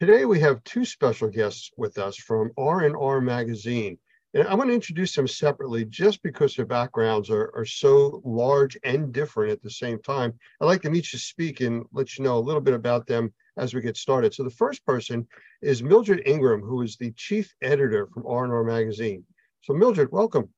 Today 0.00 0.26
we 0.26 0.38
have 0.38 0.62
two 0.62 0.84
special 0.84 1.28
guests 1.28 1.72
with 1.76 1.98
us 1.98 2.16
from 2.16 2.52
R&R 2.56 3.20
Magazine. 3.20 3.98
And 4.32 4.46
I'm 4.46 4.54
going 4.54 4.68
to 4.68 4.74
introduce 4.74 5.12
them 5.12 5.26
separately 5.26 5.84
just 5.86 6.22
because 6.22 6.54
their 6.54 6.66
backgrounds 6.66 7.30
are, 7.30 7.50
are 7.56 7.64
so 7.64 8.22
large 8.24 8.78
and 8.84 9.12
different 9.12 9.50
at 9.50 9.60
the 9.60 9.70
same 9.70 10.00
time. 10.00 10.34
I'd 10.60 10.66
like 10.66 10.82
them 10.82 10.94
each 10.94 11.10
to 11.10 11.18
speak 11.18 11.62
and 11.62 11.84
let 11.90 12.16
you 12.16 12.22
know 12.22 12.38
a 12.38 12.46
little 12.46 12.60
bit 12.60 12.74
about 12.74 13.08
them 13.08 13.34
as 13.56 13.74
we 13.74 13.80
get 13.80 13.96
started. 13.96 14.32
So 14.32 14.44
the 14.44 14.50
first 14.50 14.86
person 14.86 15.26
is 15.62 15.82
Mildred 15.82 16.22
Ingram, 16.26 16.60
who 16.60 16.82
is 16.82 16.94
the 16.94 17.10
chief 17.16 17.52
editor 17.60 18.06
from 18.14 18.24
R&R 18.24 18.62
Magazine. 18.62 19.24
So 19.62 19.74
Mildred, 19.74 20.12
welcome. 20.12 20.48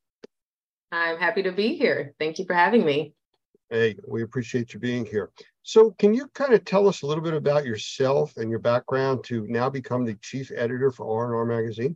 I'm 0.92 1.16
happy 1.16 1.44
to 1.44 1.52
be 1.52 1.76
here. 1.76 2.12
Thank 2.18 2.38
you 2.38 2.44
for 2.44 2.52
having 2.52 2.84
me. 2.84 3.14
Hey, 3.70 3.94
we 4.04 4.24
appreciate 4.24 4.74
you 4.74 4.80
being 4.80 5.06
here. 5.06 5.30
So, 5.62 5.92
can 5.92 6.12
you 6.12 6.26
kind 6.34 6.54
of 6.54 6.64
tell 6.64 6.88
us 6.88 7.02
a 7.02 7.06
little 7.06 7.22
bit 7.22 7.34
about 7.34 7.64
yourself 7.64 8.36
and 8.36 8.50
your 8.50 8.58
background 8.58 9.22
to 9.24 9.46
now 9.46 9.70
become 9.70 10.04
the 10.04 10.14
chief 10.14 10.50
editor 10.52 10.90
for 10.90 11.06
R&R 11.06 11.44
Magazine? 11.44 11.94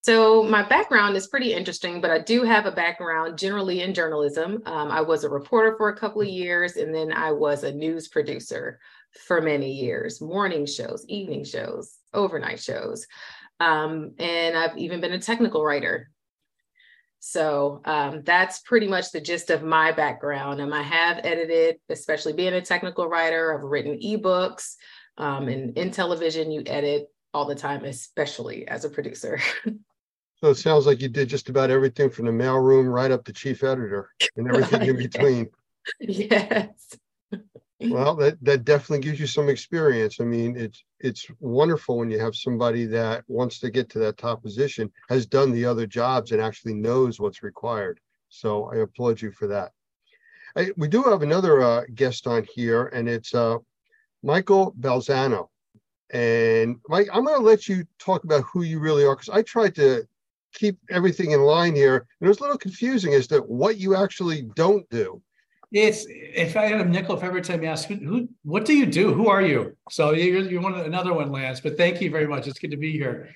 So, 0.00 0.42
my 0.42 0.62
background 0.66 1.14
is 1.14 1.26
pretty 1.26 1.52
interesting, 1.52 2.00
but 2.00 2.10
I 2.10 2.20
do 2.20 2.42
have 2.42 2.64
a 2.64 2.72
background 2.72 3.38
generally 3.38 3.82
in 3.82 3.92
journalism. 3.92 4.62
Um, 4.64 4.90
I 4.90 5.02
was 5.02 5.24
a 5.24 5.28
reporter 5.28 5.76
for 5.76 5.90
a 5.90 5.96
couple 5.96 6.22
of 6.22 6.28
years, 6.28 6.76
and 6.76 6.94
then 6.94 7.12
I 7.12 7.32
was 7.32 7.64
a 7.64 7.72
news 7.72 8.08
producer 8.08 8.80
for 9.26 9.42
many 9.42 9.72
years 9.72 10.22
morning 10.22 10.64
shows, 10.64 11.04
evening 11.08 11.44
shows, 11.44 11.98
overnight 12.14 12.60
shows. 12.60 13.06
Um, 13.60 14.12
and 14.18 14.56
I've 14.56 14.76
even 14.78 15.02
been 15.02 15.12
a 15.12 15.18
technical 15.18 15.62
writer 15.62 16.10
so 17.26 17.80
um, 17.86 18.20
that's 18.22 18.58
pretty 18.58 18.86
much 18.86 19.10
the 19.10 19.20
gist 19.20 19.48
of 19.48 19.62
my 19.62 19.92
background. 19.92 20.60
And 20.60 20.74
I 20.74 20.82
have 20.82 21.20
edited, 21.24 21.76
especially 21.88 22.34
being 22.34 22.52
a 22.52 22.60
technical 22.60 23.08
writer, 23.08 23.56
I've 23.56 23.64
written 23.64 23.98
ebooks. 23.98 24.74
Um, 25.16 25.48
and 25.48 25.76
in 25.78 25.90
television, 25.90 26.50
you 26.50 26.62
edit 26.66 27.08
all 27.32 27.46
the 27.46 27.54
time, 27.54 27.86
especially 27.86 28.68
as 28.68 28.84
a 28.84 28.90
producer. 28.90 29.40
so 30.36 30.50
it 30.50 30.56
sounds 30.56 30.84
like 30.84 31.00
you 31.00 31.08
did 31.08 31.30
just 31.30 31.48
about 31.48 31.70
everything 31.70 32.10
from 32.10 32.26
the 32.26 32.30
mailroom 32.30 32.92
right 32.92 33.10
up 33.10 33.24
to 33.24 33.32
chief 33.32 33.64
editor 33.64 34.10
and 34.36 34.46
everything 34.46 34.82
in 34.88 34.96
between. 34.96 35.48
Yes 36.00 36.96
well 37.90 38.14
that 38.16 38.42
that 38.42 38.64
definitely 38.64 39.04
gives 39.04 39.20
you 39.20 39.26
some 39.26 39.48
experience. 39.48 40.20
I 40.20 40.24
mean 40.24 40.56
it's 40.56 40.84
it's 41.00 41.26
wonderful 41.40 41.98
when 41.98 42.10
you 42.10 42.18
have 42.18 42.34
somebody 42.34 42.86
that 42.86 43.24
wants 43.28 43.58
to 43.60 43.70
get 43.70 43.88
to 43.90 43.98
that 44.00 44.18
top 44.18 44.42
position 44.42 44.90
has 45.08 45.26
done 45.26 45.52
the 45.52 45.64
other 45.64 45.86
jobs 45.86 46.32
and 46.32 46.40
actually 46.40 46.74
knows 46.74 47.20
what's 47.20 47.42
required. 47.42 48.00
So 48.28 48.70
i 48.72 48.76
applaud 48.76 49.20
you 49.20 49.30
for 49.30 49.46
that. 49.48 49.72
I, 50.56 50.70
we 50.76 50.88
do 50.88 51.02
have 51.02 51.22
another 51.22 51.60
uh, 51.62 51.82
guest 51.94 52.26
on 52.26 52.46
here 52.54 52.86
and 52.86 53.08
it's 53.08 53.34
uh, 53.34 53.58
michael 54.22 54.74
balzano. 54.80 55.48
And 56.12 56.76
mike 56.88 57.08
i'm 57.12 57.24
going 57.24 57.38
to 57.38 57.46
let 57.46 57.68
you 57.68 57.84
talk 57.98 58.24
about 58.24 58.44
who 58.44 58.62
you 58.62 58.78
really 58.78 59.04
are 59.04 59.16
because 59.16 59.30
i 59.30 59.42
tried 59.42 59.74
to 59.76 60.06
keep 60.54 60.78
everything 60.90 61.32
in 61.32 61.40
line 61.40 61.74
here 61.74 61.96
and 61.96 62.26
it 62.26 62.28
was 62.28 62.38
a 62.38 62.42
little 62.42 62.58
confusing 62.58 63.12
as 63.14 63.26
to 63.26 63.38
what 63.40 63.76
you 63.76 63.96
actually 63.96 64.42
don't 64.54 64.88
do 64.88 65.20
it's 65.74 66.06
if 66.08 66.56
I 66.56 66.66
had 66.66 66.80
a 66.80 66.84
nickel 66.84 67.16
for 67.16 67.26
every 67.26 67.42
time 67.42 67.62
you 67.62 67.68
ask 67.68 67.88
who, 67.88 67.96
who 67.96 68.28
what 68.44 68.64
do 68.64 68.74
you 68.74 68.86
do? 68.86 69.12
Who 69.12 69.28
are 69.28 69.42
you? 69.42 69.76
So 69.90 70.12
you're, 70.12 70.42
you're 70.42 70.62
one 70.62 70.74
another 70.74 71.12
one, 71.12 71.32
Lance. 71.32 71.60
But 71.60 71.76
thank 71.76 72.00
you 72.00 72.10
very 72.10 72.28
much. 72.28 72.46
It's 72.46 72.60
good 72.60 72.70
to 72.70 72.76
be 72.76 72.92
here. 72.92 73.28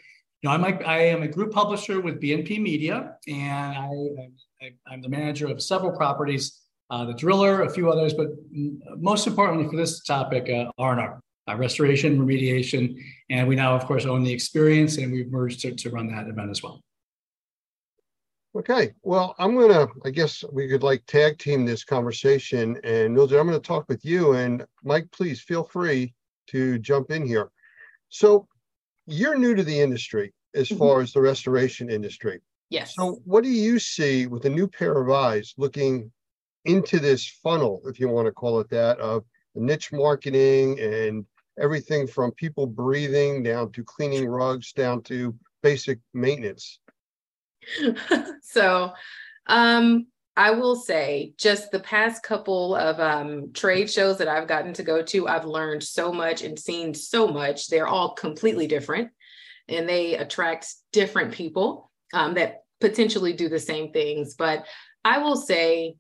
You 0.42 0.48
know, 0.48 0.55
I'm 0.55 0.64
I 0.64 0.98
am 0.98 1.22
a 1.22 1.28
group 1.28 1.53
publisher 1.53 2.00
with 2.00 2.20
BNP 2.20 2.62
Media, 2.62 3.16
and 3.27 3.77
I, 3.77 4.72
I 4.89 4.94
am 4.94 5.03
the 5.03 5.09
manager 5.09 5.48
of 5.48 5.61
several 5.61 5.91
properties, 5.97 6.61
uh, 6.91 7.05
the 7.06 7.14
Driller, 7.14 7.62
a 7.62 7.70
few 7.70 7.91
others, 7.91 8.14
but 8.14 8.28
most 8.97 9.27
importantly 9.27 9.69
for 9.69 9.77
this 9.77 10.05
topic, 10.05 10.48
uh, 10.48 10.70
R&R, 10.78 11.20
uh, 11.48 11.56
restoration, 11.56 12.25
remediation, 12.25 12.94
and 13.31 13.48
we 13.48 13.56
now 13.56 13.75
of 13.75 13.84
course 13.84 14.06
own 14.06 14.22
the 14.22 14.33
experience, 14.33 14.98
and 14.98 15.11
we've 15.11 15.31
merged 15.31 15.61
to, 15.62 15.75
to 15.75 15.91
run 15.91 16.06
that 16.14 16.28
event 16.28 16.50
as 16.50 16.62
well. 16.62 16.84
Okay, 18.56 18.92
well, 19.03 19.34
I'm 19.38 19.54
gonna, 19.56 19.88
I 20.04 20.10
guess 20.10 20.42
we 20.50 20.69
could 20.69 20.82
like 20.82 21.04
tag 21.06 21.38
team 21.38 21.66
this 21.66 21.84
conversation 21.84 22.81
and 22.82 23.14
Mildred, 23.14 23.38
I'm 23.38 23.47
gonna 23.47 23.60
talk 23.60 23.86
with 23.88 24.04
you 24.04 24.32
and 24.32 24.64
Mike, 24.82 25.10
please 25.12 25.41
feel 25.41 25.64
free 25.64 26.14
to 26.48 26.78
jump 26.78 27.10
in 27.10 27.26
here. 27.26 27.50
So 28.09 28.48
you're 29.06 29.38
new 29.38 29.54
to 29.54 29.62
the 29.62 29.78
industry 29.78 30.32
as 30.54 30.69
mm-hmm. 30.69 30.78
far 30.78 31.00
as 31.00 31.12
the 31.12 31.20
restoration 31.20 31.91
industry. 31.91 32.41
Yes. 32.70 32.94
So 32.94 33.20
what 33.25 33.44
do 33.44 33.50
you 33.50 33.78
see 33.78 34.26
with 34.26 34.44
a 34.47 34.50
new 34.50 34.66
pair 34.66 35.00
of 35.00 35.10
eyes 35.10 35.54
looking 35.59 36.10
into 36.65 36.98
this 36.98 37.26
funnel, 37.42 37.82
if 37.84 38.00
you 38.00 38.09
want 38.09 38.26
to 38.26 38.32
call 38.32 38.60
it 38.60 38.70
that, 38.70 38.98
of 38.98 39.25
niche 39.54 39.92
marketing 39.92 40.78
and 40.80 41.26
everything 41.60 42.06
from 42.06 42.32
people 42.32 42.66
breathing 42.66 43.42
down 43.42 43.72
to 43.72 43.84
cleaning 43.84 44.26
rugs 44.26 44.72
down 44.72 45.03
to 45.03 45.34
basic 45.62 45.98
maintenance? 46.15 46.80
so 48.42 48.92
um, 49.46 50.06
I 50.36 50.52
will 50.52 50.76
say, 50.76 51.34
just 51.36 51.70
the 51.70 51.80
past 51.80 52.22
couple 52.22 52.74
of 52.76 53.00
um, 53.00 53.52
trade 53.52 53.90
shows 53.90 54.18
that 54.18 54.28
I've 54.28 54.46
gotten 54.46 54.72
to 54.74 54.82
go 54.82 55.02
to, 55.02 55.26
I've 55.26 55.44
learned 55.44 55.82
so 55.82 56.12
much 56.12 56.42
and 56.42 56.58
seen 56.58 56.94
so 56.94 57.26
much. 57.28 57.68
They're 57.68 57.88
all 57.88 58.14
completely 58.14 58.66
different 58.66 59.10
and 59.68 59.88
they 59.88 60.14
attract 60.16 60.72
different 60.92 61.32
people 61.32 61.90
um, 62.14 62.34
that 62.34 62.62
potentially 62.80 63.32
do 63.32 63.48
the 63.48 63.58
same 63.58 63.92
things. 63.92 64.34
But 64.34 64.64
I 65.04 65.18
will 65.18 65.36
say, 65.36 65.96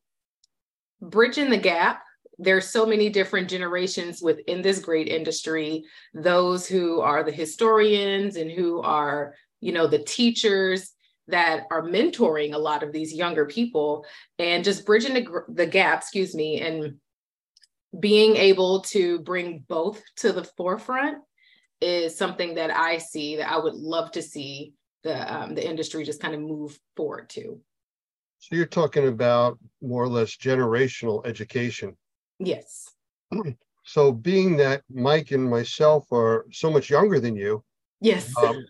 bridging 1.00 1.50
the 1.50 1.56
gap 1.56 2.02
there's 2.38 2.68
so 2.68 2.86
many 2.86 3.08
different 3.08 3.50
generations 3.50 4.22
within 4.22 4.62
this 4.62 4.78
great 4.78 5.08
industry 5.08 5.84
those 6.14 6.66
who 6.66 7.00
are 7.00 7.22
the 7.22 7.32
historians 7.32 8.36
and 8.36 8.50
who 8.50 8.80
are 8.80 9.34
you 9.60 9.72
know 9.72 9.86
the 9.86 9.98
teachers 9.98 10.92
that 11.28 11.64
are 11.70 11.82
mentoring 11.82 12.54
a 12.54 12.58
lot 12.58 12.82
of 12.82 12.92
these 12.92 13.14
younger 13.14 13.46
people 13.46 14.04
and 14.38 14.64
just 14.64 14.86
bridging 14.86 15.14
the, 15.14 15.44
the 15.48 15.66
gap, 15.66 16.00
excuse 16.00 16.34
me, 16.34 16.60
and 16.60 16.96
being 17.98 18.36
able 18.36 18.80
to 18.80 19.20
bring 19.20 19.64
both 19.68 20.02
to 20.16 20.32
the 20.32 20.44
forefront 20.44 21.18
is 21.80 22.16
something 22.16 22.54
that 22.54 22.70
I 22.70 22.98
see 22.98 23.36
that 23.36 23.50
I 23.50 23.58
would 23.58 23.74
love 23.74 24.10
to 24.12 24.22
see 24.22 24.74
the 25.04 25.32
um, 25.32 25.54
the 25.54 25.66
industry 25.66 26.04
just 26.04 26.20
kind 26.20 26.34
of 26.34 26.40
move 26.40 26.78
forward 26.96 27.28
to. 27.30 27.60
So 28.40 28.56
you're 28.56 28.66
talking 28.66 29.08
about 29.08 29.58
more 29.80 30.02
or 30.02 30.08
less 30.08 30.36
generational 30.36 31.24
education. 31.26 31.96
Yes. 32.38 32.88
So 33.84 34.12
being 34.12 34.58
that 34.58 34.82
Mike 34.92 35.30
and 35.30 35.48
myself 35.48 36.12
are 36.12 36.44
so 36.52 36.70
much 36.70 36.90
younger 36.90 37.18
than 37.20 37.34
you, 37.34 37.64
yes, 38.00 38.32
um, 38.42 38.64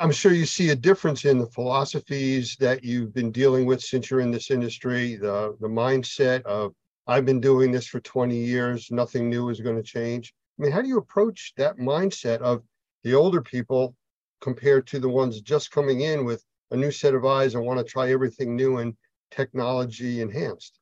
I'm 0.00 0.12
sure 0.12 0.32
you 0.32 0.46
see 0.46 0.70
a 0.70 0.76
difference 0.76 1.24
in 1.24 1.38
the 1.38 1.46
philosophies 1.46 2.56
that 2.60 2.84
you've 2.84 3.14
been 3.14 3.30
dealing 3.30 3.66
with 3.66 3.80
since 3.80 4.10
you're 4.10 4.20
in 4.20 4.30
this 4.30 4.50
industry, 4.50 5.16
the, 5.16 5.56
the 5.60 5.68
mindset 5.68 6.42
of, 6.42 6.72
I've 7.06 7.24
been 7.24 7.40
doing 7.40 7.70
this 7.70 7.86
for 7.86 8.00
20 8.00 8.36
years, 8.36 8.90
nothing 8.90 9.30
new 9.30 9.48
is 9.48 9.60
going 9.60 9.76
to 9.76 9.82
change. 9.82 10.34
I 10.58 10.62
mean, 10.62 10.72
how 10.72 10.82
do 10.82 10.88
you 10.88 10.98
approach 10.98 11.52
that 11.56 11.76
mindset 11.76 12.38
of 12.38 12.62
the 13.04 13.14
older 13.14 13.42
people 13.42 13.94
compared 14.40 14.86
to 14.88 14.98
the 14.98 15.08
ones 15.08 15.40
just 15.40 15.70
coming 15.70 16.00
in 16.00 16.24
with 16.24 16.42
a 16.70 16.76
new 16.76 16.90
set 16.90 17.14
of 17.14 17.24
eyes 17.24 17.54
and 17.54 17.64
want 17.64 17.78
to 17.78 17.84
try 17.84 18.10
everything 18.10 18.56
new 18.56 18.78
and 18.78 18.96
technology 19.30 20.20
enhanced? 20.20 20.80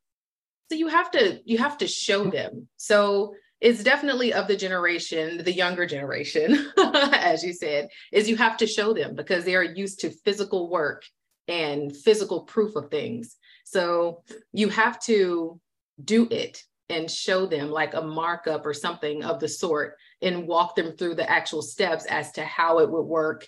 So 0.71 0.79
you 0.79 0.89
have 0.89 1.11
to 1.11 1.41
you 1.45 1.59
have 1.59 1.77
to 1.79 1.87
show 1.87 2.25
them. 2.25 2.69
So 2.77 3.35
it's 3.61 3.83
definitely 3.83 4.33
of 4.33 4.47
the 4.47 4.57
generation, 4.57 5.43
the 5.43 5.53
younger 5.53 5.87
generation, 5.87 6.71
as 6.77 7.43
you 7.43 7.53
said, 7.53 7.89
is 8.13 8.29
you 8.29 8.37
have 8.37 8.57
to 8.59 8.67
show 8.67 8.93
them 8.93 9.15
because 9.15 9.45
they 9.45 9.55
are 9.55 9.65
used 9.65 10.01
to 10.01 10.11
physical 10.11 10.71
work 10.71 11.05
and 11.49 11.97
physical 11.97 12.43
proof 12.43 12.77
of 12.77 12.91
things. 12.91 13.37
So 13.65 14.23
you 14.53 14.69
have 14.69 15.01
to 15.05 15.61
do 16.03 16.29
it 16.31 16.63
and 16.89 17.11
show 17.11 17.47
them 17.47 17.71
like 17.71 17.95
a 17.95 18.03
markup 18.03 18.67
or 18.67 18.75
something 18.75 19.25
of 19.25 19.41
the 19.41 19.49
sort 19.49 19.97
and 20.21 20.47
walk 20.47 20.77
them 20.77 20.97
through 20.97 21.15
the 21.15 21.31
actual 21.31 21.63
steps 21.63 22.05
as 22.07 22.33
to 22.33 22.45
how 22.45 22.81
it 22.81 22.91
would 22.91 23.03
work 23.03 23.47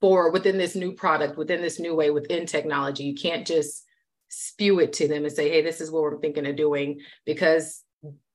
for 0.00 0.30
within 0.30 0.58
this 0.58 0.74
new 0.74 0.92
product, 0.92 1.36
within 1.36 1.62
this 1.62 1.80
new 1.80 1.94
way, 1.94 2.10
within 2.10 2.46
technology. 2.46 3.04
You 3.04 3.14
can't 3.14 3.46
just 3.46 3.84
spew 4.28 4.78
it 4.80 4.92
to 4.94 5.08
them 5.08 5.24
and 5.24 5.32
say, 5.32 5.50
hey, 5.50 5.62
this 5.62 5.80
is 5.80 5.90
what 5.90 6.02
we're 6.02 6.20
thinking 6.20 6.46
of 6.46 6.56
doing 6.56 7.00
because 7.24 7.82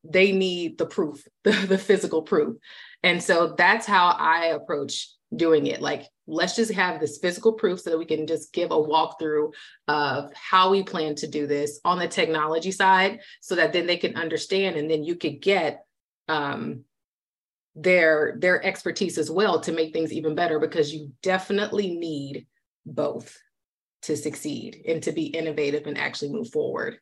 they 0.03 0.31
need 0.31 0.77
the 0.77 0.85
proof, 0.85 1.25
the, 1.43 1.51
the 1.51 1.77
physical 1.77 2.21
proof. 2.21 2.57
And 3.03 3.21
so 3.21 3.53
that's 3.57 3.85
how 3.85 4.15
I 4.17 4.47
approach 4.47 5.09
doing 5.35 5.67
it. 5.67 5.81
Like, 5.81 6.07
let's 6.27 6.55
just 6.55 6.71
have 6.73 6.99
this 6.99 7.17
physical 7.17 7.53
proof 7.53 7.81
so 7.81 7.89
that 7.89 7.97
we 7.97 8.05
can 8.05 8.27
just 8.27 8.53
give 8.53 8.71
a 8.71 8.75
walkthrough 8.75 9.51
of 9.87 10.31
how 10.33 10.69
we 10.69 10.83
plan 10.83 11.15
to 11.15 11.27
do 11.27 11.47
this 11.47 11.79
on 11.83 11.99
the 11.99 12.07
technology 12.07 12.71
side 12.71 13.19
so 13.41 13.55
that 13.55 13.73
then 13.73 13.87
they 13.87 13.97
can 13.97 14.15
understand 14.15 14.75
and 14.75 14.89
then 14.89 15.03
you 15.03 15.15
could 15.15 15.41
get 15.41 15.85
um, 16.29 16.83
their 17.75 18.37
their 18.39 18.63
expertise 18.63 19.17
as 19.17 19.31
well 19.31 19.59
to 19.59 19.71
make 19.71 19.93
things 19.93 20.13
even 20.13 20.35
better 20.35 20.59
because 20.59 20.93
you 20.93 21.11
definitely 21.23 21.95
need 21.95 22.45
both 22.85 23.37
to 24.03 24.15
succeed 24.15 24.83
and 24.87 25.01
to 25.03 25.11
be 25.11 25.25
innovative 25.25 25.87
and 25.87 25.97
actually 25.97 26.31
move 26.31 26.49
forward. 26.49 26.97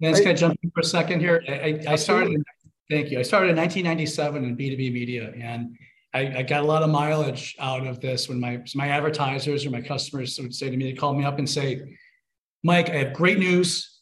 Can 0.00 0.14
I 0.14 0.32
jump 0.32 0.56
in 0.62 0.70
for 0.70 0.80
a 0.80 0.84
second 0.84 1.20
here? 1.20 1.42
I, 1.48 1.80
I 1.88 1.96
started, 1.96 2.32
in, 2.32 2.44
thank 2.90 3.10
you. 3.10 3.18
I 3.18 3.22
started 3.22 3.50
in 3.50 3.56
1997 3.56 4.44
in 4.44 4.56
B2B 4.56 4.92
media. 4.92 5.32
And 5.36 5.76
I, 6.14 6.38
I, 6.38 6.42
got 6.42 6.62
a 6.62 6.66
lot 6.66 6.82
of 6.82 6.90
mileage 6.90 7.56
out 7.58 7.86
of 7.86 8.00
this 8.00 8.28
when 8.28 8.40
my 8.40 8.62
my 8.74 8.88
advertisers 8.88 9.66
or 9.66 9.70
my 9.70 9.80
customers 9.80 10.38
would 10.40 10.54
say 10.54 10.70
to 10.70 10.76
me, 10.76 10.90
they 10.90 10.96
call 10.96 11.14
me 11.14 11.24
up 11.24 11.38
and 11.38 11.48
say, 11.48 11.98
Mike, 12.64 12.90
I 12.90 12.96
have 12.96 13.12
great 13.12 13.38
news. 13.38 14.00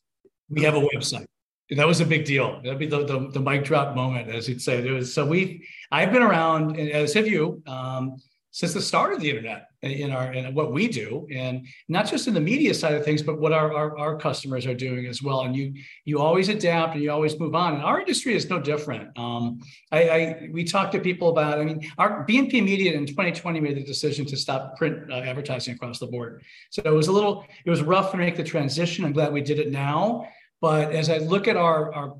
We 0.48 0.62
have 0.62 0.75
a 0.75 0.81
website. 0.81 1.26
That 1.70 1.87
was 1.87 2.00
a 2.00 2.06
big 2.06 2.25
deal. 2.25 2.60
That'd 2.62 2.78
be 2.78 2.87
the, 2.87 3.04
the, 3.04 3.31
the 3.32 3.40
mic 3.40 3.64
drop 3.64 3.96
moment, 3.96 4.28
as 4.28 4.48
you'd 4.48 4.62
say. 4.62 4.87
It 4.87 4.90
was, 4.93 5.12
so 5.12 5.26
we, 5.26 5.66
I've 5.90 6.12
been 6.12 6.22
around, 6.22 6.78
as 6.78 7.12
have 7.14 7.26
you, 7.26 7.60
um, 7.66 8.16
since 8.56 8.73
the 8.73 8.81
start 8.81 9.12
of 9.12 9.20
the 9.20 9.29
internet 9.29 9.69
in 9.82 10.11
our 10.11 10.32
in 10.32 10.55
what 10.55 10.73
we 10.73 10.88
do 10.88 11.29
and 11.31 11.67
not 11.88 12.08
just 12.08 12.26
in 12.26 12.32
the 12.32 12.41
media 12.41 12.73
side 12.73 12.94
of 12.94 13.05
things 13.05 13.20
but 13.20 13.38
what 13.38 13.53
our, 13.53 13.70
our, 13.75 13.99
our 13.99 14.17
customers 14.17 14.64
are 14.64 14.73
doing 14.73 15.05
as 15.05 15.20
well. 15.23 15.43
And 15.43 15.55
you 15.55 15.75
you 16.06 16.20
always 16.20 16.49
adapt 16.49 16.94
and 16.94 17.03
you 17.05 17.11
always 17.12 17.38
move 17.38 17.55
on. 17.55 17.75
And 17.75 17.82
our 17.82 18.00
industry 18.00 18.35
is 18.35 18.49
no 18.49 18.58
different. 18.58 19.11
Um, 19.19 19.61
I, 19.93 20.08
I, 20.08 20.49
we 20.53 20.64
talk 20.64 20.91
to 20.93 21.00
people 21.00 21.29
about 21.29 21.58
i 21.58 21.64
mean 21.64 21.81
our 21.99 22.25
bnp 22.25 22.53
media 22.64 22.94
in 22.94 23.05
2020 23.05 23.61
made 23.61 23.76
the 23.76 23.85
decision 23.85 24.25
to 24.25 24.38
stop 24.38 24.75
print 24.79 25.12
uh, 25.12 25.17
advertising 25.17 25.75
across 25.75 25.99
the 25.99 26.06
board. 26.06 26.43
So 26.70 26.81
it 26.82 26.94
was 27.03 27.08
a 27.08 27.12
little 27.12 27.44
it 27.67 27.69
was 27.69 27.82
rough 27.82 28.11
to 28.12 28.17
make 28.17 28.37
the 28.37 28.44
transition. 28.55 29.05
I'm 29.05 29.12
glad 29.12 29.35
we 29.35 29.43
did 29.43 29.58
it 29.58 29.70
now. 29.70 30.29
But 30.62 30.93
as 30.93 31.11
i 31.11 31.19
look 31.19 31.47
at 31.47 31.58
our 31.58 31.93
our 31.94 32.17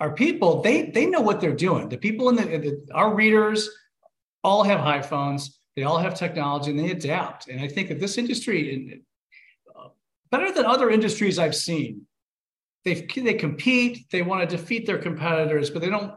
our 0.00 0.12
people 0.14 0.62
they 0.62 0.90
they 0.90 1.06
know 1.06 1.20
what 1.20 1.40
they're 1.40 1.60
doing. 1.68 1.88
The 1.88 1.96
people 2.06 2.28
in 2.30 2.34
the, 2.34 2.46
the 2.64 2.72
our 2.92 3.14
readers 3.14 3.70
all 4.42 4.64
have 4.64 4.80
iPhones. 4.80 5.42
They 5.76 5.82
all 5.82 5.98
have 5.98 6.14
technology 6.14 6.70
and 6.70 6.80
they 6.80 6.90
adapt. 6.90 7.48
And 7.48 7.60
I 7.60 7.68
think 7.68 7.88
that 7.88 8.00
this 8.00 8.16
industry, 8.18 9.02
better 10.30 10.50
than 10.50 10.64
other 10.64 10.90
industries 10.90 11.38
I've 11.38 11.54
seen, 11.54 12.06
they 12.84 13.06
they 13.16 13.34
compete. 13.34 14.06
They 14.10 14.22
want 14.22 14.48
to 14.48 14.56
defeat 14.56 14.86
their 14.86 14.98
competitors, 14.98 15.70
but 15.70 15.82
they 15.82 15.90
don't. 15.90 16.14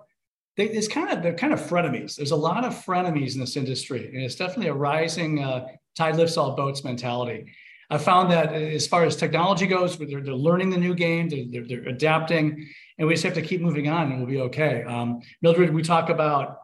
They, 0.55 0.69
it's 0.69 0.87
kind 0.87 1.09
of 1.09 1.23
they're 1.23 1.33
kind 1.33 1.51
of 1.51 1.59
frenemies. 1.59 2.15
There's 2.15 2.31
a 2.31 2.35
lot 2.35 2.63
of 2.63 2.73
frenemies 2.73 3.33
in 3.33 3.41
this 3.41 3.57
industry, 3.57 4.07
and 4.07 4.23
it's 4.23 4.35
definitely 4.35 4.67
a 4.67 4.73
rising 4.73 5.43
uh, 5.43 5.67
tide 5.97 6.15
lifts 6.15 6.37
all 6.37 6.55
boats 6.55 6.83
mentality. 6.83 7.51
I 7.89 7.97
found 7.97 8.31
that 8.31 8.53
as 8.53 8.85
far 8.85 9.03
as 9.03 9.15
technology 9.15 9.65
goes, 9.65 9.97
they're, 9.97 10.21
they're 10.21 10.33
learning 10.35 10.69
the 10.69 10.77
new 10.77 10.93
game, 10.93 11.27
they're, 11.27 11.45
they're, 11.49 11.67
they're, 11.67 11.89
adapting, 11.89 12.69
and 12.99 13.07
we 13.07 13.15
just 13.15 13.23
have 13.23 13.33
to 13.33 13.41
keep 13.41 13.61
moving 13.61 13.89
on, 13.89 14.11
and 14.11 14.19
we'll 14.19 14.27
be 14.27 14.41
okay. 14.41 14.83
Um, 14.83 15.21
Mildred, 15.41 15.73
we 15.73 15.81
talk 15.81 16.09
about 16.09 16.58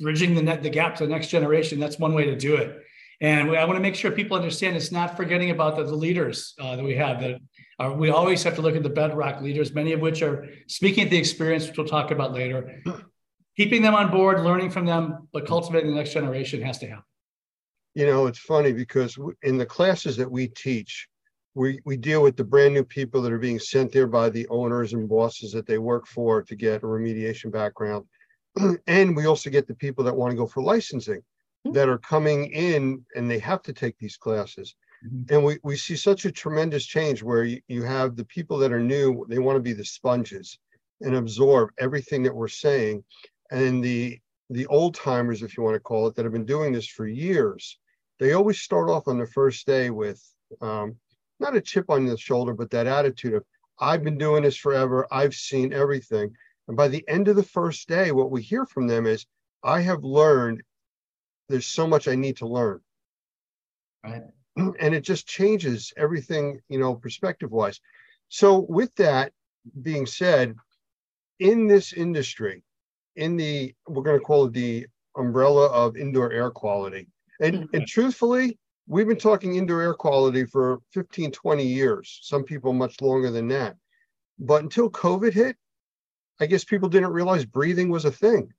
bridging 0.00 0.34
the 0.34 0.42
net 0.42 0.62
the 0.62 0.70
gap 0.70 0.96
to 0.96 1.04
the 1.04 1.10
next 1.10 1.28
generation 1.28 1.78
that's 1.78 1.98
one 1.98 2.14
way 2.14 2.24
to 2.24 2.36
do 2.36 2.56
it. 2.56 2.82
And 3.20 3.48
we, 3.48 3.56
i 3.56 3.64
want 3.64 3.76
to 3.76 3.82
make 3.82 3.94
sure 3.94 4.10
people 4.10 4.36
understand 4.36 4.76
it's 4.76 4.92
not 4.92 5.16
forgetting 5.16 5.50
about 5.50 5.76
the, 5.76 5.84
the 5.84 5.94
leaders 5.94 6.54
uh, 6.60 6.76
that 6.76 6.84
we 6.84 6.96
have 6.96 7.20
that 7.20 7.40
are, 7.78 7.92
we 7.92 8.10
always 8.10 8.42
have 8.42 8.56
to 8.56 8.62
look 8.62 8.76
at 8.76 8.82
the 8.82 8.88
bedrock 8.88 9.40
leaders 9.40 9.72
many 9.72 9.92
of 9.92 10.00
which 10.00 10.22
are 10.22 10.48
speaking 10.66 11.04
at 11.04 11.10
the 11.10 11.16
experience 11.16 11.66
which 11.66 11.76
we'll 11.76 11.86
talk 11.86 12.10
about 12.10 12.32
later. 12.32 12.82
Keeping 13.56 13.82
them 13.82 13.94
on 13.94 14.10
board 14.10 14.40
learning 14.42 14.70
from 14.70 14.86
them 14.86 15.28
but 15.32 15.46
cultivating 15.46 15.90
the 15.90 15.96
next 15.96 16.12
generation 16.12 16.60
has 16.62 16.78
to 16.78 16.88
happen. 16.88 17.04
You 17.94 18.06
know 18.06 18.26
it's 18.26 18.40
funny 18.40 18.72
because 18.72 19.16
in 19.42 19.56
the 19.56 19.66
classes 19.66 20.16
that 20.16 20.30
we 20.30 20.48
teach 20.48 21.08
we, 21.56 21.78
we 21.84 21.96
deal 21.96 22.20
with 22.20 22.36
the 22.36 22.42
brand 22.42 22.74
new 22.74 22.82
people 22.82 23.22
that 23.22 23.32
are 23.32 23.38
being 23.38 23.60
sent 23.60 23.92
there 23.92 24.08
by 24.08 24.28
the 24.28 24.46
owners 24.48 24.92
and 24.92 25.08
bosses 25.08 25.52
that 25.52 25.66
they 25.66 25.78
work 25.78 26.04
for 26.08 26.42
to 26.42 26.56
get 26.56 26.82
a 26.82 26.86
remediation 26.86 27.52
background 27.52 28.04
and 28.86 29.16
we 29.16 29.26
also 29.26 29.50
get 29.50 29.66
the 29.66 29.74
people 29.74 30.04
that 30.04 30.16
want 30.16 30.30
to 30.30 30.36
go 30.36 30.46
for 30.46 30.62
licensing 30.62 31.20
mm-hmm. 31.20 31.72
that 31.72 31.88
are 31.88 31.98
coming 31.98 32.46
in 32.52 33.04
and 33.14 33.30
they 33.30 33.38
have 33.38 33.62
to 33.62 33.72
take 33.72 33.98
these 33.98 34.16
classes. 34.16 34.74
Mm-hmm. 35.06 35.34
And 35.34 35.44
we, 35.44 35.58
we 35.62 35.76
see 35.76 35.96
such 35.96 36.24
a 36.24 36.32
tremendous 36.32 36.86
change 36.86 37.22
where 37.22 37.44
you, 37.44 37.60
you 37.68 37.82
have 37.82 38.16
the 38.16 38.24
people 38.24 38.58
that 38.58 38.72
are 38.72 38.80
new, 38.80 39.24
they 39.28 39.38
want 39.38 39.56
to 39.56 39.62
be 39.62 39.72
the 39.72 39.84
sponges 39.84 40.58
and 41.00 41.16
absorb 41.16 41.70
everything 41.78 42.22
that 42.22 42.34
we're 42.34 42.48
saying. 42.48 43.04
And 43.50 43.82
the 43.84 44.18
the 44.50 44.66
old 44.66 44.94
timers, 44.94 45.42
if 45.42 45.56
you 45.56 45.62
want 45.62 45.74
to 45.74 45.80
call 45.80 46.06
it, 46.06 46.14
that 46.14 46.24
have 46.24 46.32
been 46.32 46.44
doing 46.44 46.72
this 46.72 46.86
for 46.86 47.06
years, 47.06 47.78
they 48.20 48.32
always 48.32 48.60
start 48.60 48.90
off 48.90 49.08
on 49.08 49.18
the 49.18 49.26
first 49.26 49.66
day 49.66 49.90
with 49.90 50.22
um, 50.60 50.96
not 51.40 51.56
a 51.56 51.60
chip 51.60 51.86
on 51.88 52.06
the 52.06 52.16
shoulder, 52.16 52.52
but 52.52 52.70
that 52.70 52.86
attitude 52.86 53.34
of, 53.34 53.44
I've 53.80 54.04
been 54.04 54.18
doing 54.18 54.42
this 54.42 54.56
forever. 54.56 55.06
I've 55.10 55.34
seen 55.34 55.72
everything. 55.72 56.30
And 56.68 56.76
by 56.76 56.88
the 56.88 57.04
end 57.08 57.28
of 57.28 57.36
the 57.36 57.42
first 57.42 57.88
day, 57.88 58.10
what 58.10 58.30
we 58.30 58.42
hear 58.42 58.64
from 58.64 58.86
them 58.86 59.06
is, 59.06 59.26
I 59.62 59.80
have 59.80 60.04
learned 60.04 60.62
there's 61.48 61.66
so 61.66 61.86
much 61.86 62.08
I 62.08 62.14
need 62.14 62.38
to 62.38 62.46
learn. 62.46 62.80
Right. 64.04 64.22
And 64.56 64.94
it 64.94 65.00
just 65.00 65.26
changes 65.26 65.92
everything, 65.96 66.60
you 66.68 66.78
know, 66.78 66.94
perspective 66.94 67.50
wise. 67.50 67.80
So, 68.28 68.60
with 68.68 68.94
that 68.96 69.32
being 69.82 70.06
said, 70.06 70.54
in 71.40 71.66
this 71.66 71.92
industry, 71.92 72.62
in 73.16 73.36
the, 73.36 73.74
we're 73.88 74.04
going 74.04 74.18
to 74.20 74.24
call 74.24 74.44
it 74.44 74.52
the 74.52 74.86
umbrella 75.16 75.66
of 75.66 75.96
indoor 75.96 76.32
air 76.32 76.50
quality. 76.50 77.08
And, 77.40 77.54
mm-hmm. 77.56 77.76
and 77.76 77.86
truthfully, 77.86 78.56
we've 78.86 79.08
been 79.08 79.16
talking 79.16 79.56
indoor 79.56 79.82
air 79.82 79.94
quality 79.94 80.44
for 80.44 80.80
15, 80.92 81.32
20 81.32 81.66
years, 81.66 82.20
some 82.22 82.44
people 82.44 82.72
much 82.72 83.00
longer 83.00 83.30
than 83.30 83.48
that. 83.48 83.76
But 84.38 84.62
until 84.62 84.90
COVID 84.90 85.32
hit, 85.32 85.56
I 86.40 86.46
guess 86.46 86.64
people 86.64 86.88
didn't 86.88 87.12
realize 87.12 87.44
breathing 87.44 87.88
was 87.88 88.04
a 88.04 88.10
thing. 88.10 88.52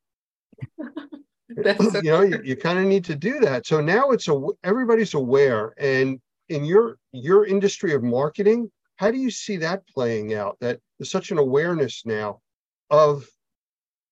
you 1.50 2.02
know, 2.04 2.22
you, 2.22 2.42
you 2.44 2.56
kind 2.56 2.80
of 2.80 2.86
need 2.86 3.06
to 3.06 3.16
do 3.16 3.40
that. 3.40 3.66
So 3.66 3.80
now 3.80 4.10
it's 4.12 4.28
a 4.28 4.48
everybody's 4.64 5.14
aware. 5.14 5.74
And 5.78 6.20
in 6.50 6.66
your 6.66 6.98
your 7.12 7.46
industry 7.46 7.94
of 7.94 8.04
marketing, 8.04 8.72
how 8.96 9.12
do 9.12 9.18
you 9.18 9.30
see 9.30 9.58
that 9.58 9.88
playing 9.88 10.34
out? 10.34 10.58
That 10.60 10.80
there's 10.98 11.12
such 11.12 11.32
an 11.32 11.38
awareness 11.38 12.04
now 12.06 12.42
of 12.90 13.28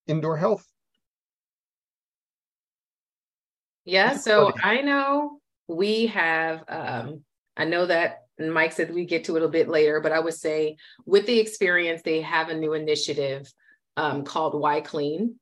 indoor 0.07 0.37
health. 0.37 0.65
Yeah, 3.85 4.15
so 4.15 4.53
I 4.63 4.81
know 4.81 5.39
we 5.67 6.07
have 6.07 6.63
um 6.67 7.23
I 7.57 7.65
know 7.65 7.85
that 7.87 8.22
and 8.39 8.53
Mike 8.53 8.71
said 8.71 8.93
we 8.93 9.05
get 9.05 9.25
to 9.25 9.37
it 9.37 9.43
a 9.43 9.47
bit 9.47 9.69
later, 9.69 9.99
but 10.01 10.11
I 10.11 10.19
would 10.19 10.33
say 10.33 10.77
with 11.05 11.25
the 11.25 11.39
experience, 11.39 12.01
they 12.01 12.21
have 12.21 12.49
a 12.49 12.57
new 12.57 12.73
initiative 12.73 13.51
um, 13.97 14.23
called 14.23 14.59
Why 14.59 14.81
Clean. 14.81 15.35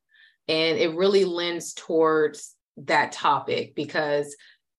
And 0.48 0.78
it 0.78 0.94
really 0.94 1.24
lends 1.24 1.72
towards 1.72 2.54
that 2.76 3.12
topic 3.12 3.74
because 3.74 4.34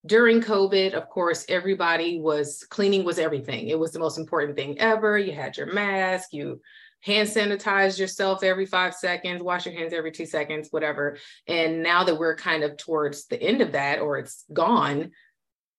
during 0.05 0.41
COVID, 0.41 0.93
of 0.93 1.09
course, 1.09 1.45
everybody 1.47 2.19
was 2.19 2.65
cleaning 2.69 3.05
was 3.05 3.17
everything. 3.17 3.69
It 3.69 3.79
was 3.79 3.93
the 3.93 3.99
most 3.99 4.17
important 4.17 4.57
thing 4.57 4.77
ever. 4.79 5.17
You 5.17 5.31
had 5.31 5.55
your 5.55 5.73
mask, 5.73 6.33
you 6.33 6.59
hand 7.01 7.27
sanitize 7.27 7.97
yourself 7.97 8.43
every 8.43 8.65
five 8.65 8.93
seconds, 8.93 9.41
wash 9.41 9.65
your 9.65 9.75
hands 9.75 9.93
every 9.93 10.11
two 10.11 10.25
seconds, 10.25 10.67
whatever. 10.71 11.17
And 11.47 11.81
now 11.81 12.03
that 12.03 12.17
we're 12.17 12.35
kind 12.35 12.63
of 12.63 12.77
towards 12.77 13.27
the 13.27 13.41
end 13.41 13.61
of 13.61 13.71
that 13.73 13.99
or 13.99 14.17
it's 14.17 14.43
gone, 14.51 15.11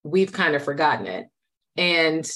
we've 0.02 0.32
kind 0.32 0.54
of 0.54 0.64
forgotten 0.64 1.06
it. 1.06 1.26
And 1.76 2.28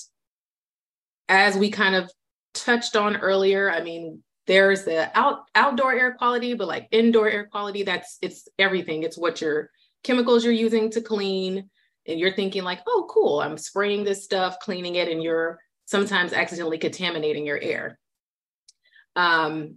as 1.28 1.57
we 1.57 1.71
kind 1.71 1.95
of 1.95 2.11
touched 2.54 2.97
on 2.97 3.16
earlier, 3.16 3.71
I 3.71 3.83
mean, 3.83 4.23
there's 4.47 4.85
the 4.85 5.11
out 5.16 5.45
outdoor 5.54 5.92
air 5.92 6.14
quality, 6.14 6.54
but 6.54 6.68
like 6.68 6.88
indoor 6.90 7.28
air 7.28 7.47
quality, 7.47 7.83
that's 7.83 8.18
it's 8.23 8.49
everything. 8.59 9.02
It's 9.02 9.18
what 9.18 9.40
your 9.40 9.71
chemicals 10.02 10.45
you're 10.45 10.52
using 10.52 10.90
to 10.90 11.00
clean. 11.00 11.71
And 12.07 12.18
you're 12.18 12.33
thinking, 12.33 12.64
like, 12.64 12.80
oh, 12.87 13.07
cool, 13.11 13.40
I'm 13.40 13.59
spraying 13.59 14.02
this 14.02 14.25
stuff, 14.25 14.61
cleaning 14.61 14.95
it, 14.95 15.09
and 15.09 15.23
you're 15.23 15.59
sometimes 15.85 16.33
accidentally 16.33 16.78
contaminating 16.78 17.45
your 17.45 17.61
air. 17.61 17.99
Um, 19.14 19.75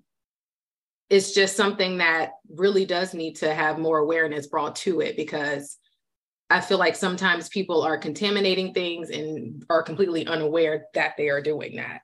it's 1.09 1.33
just 1.33 1.57
something 1.57 1.97
that 1.97 2.31
really 2.49 2.85
does 2.85 3.13
need 3.13 3.35
to 3.37 3.53
have 3.53 3.77
more 3.77 3.97
awareness 3.97 4.47
brought 4.47 4.77
to 4.77 5.01
it 5.01 5.17
because 5.17 5.77
I 6.51 6.59
feel 6.59 6.77
like 6.77 6.97
sometimes 6.97 7.47
people 7.47 7.81
are 7.81 7.97
contaminating 7.97 8.73
things 8.73 9.09
and 9.09 9.63
are 9.69 9.81
completely 9.81 10.27
unaware 10.27 10.85
that 10.93 11.13
they 11.17 11.29
are 11.29 11.41
doing 11.41 11.77
that. 11.77 12.01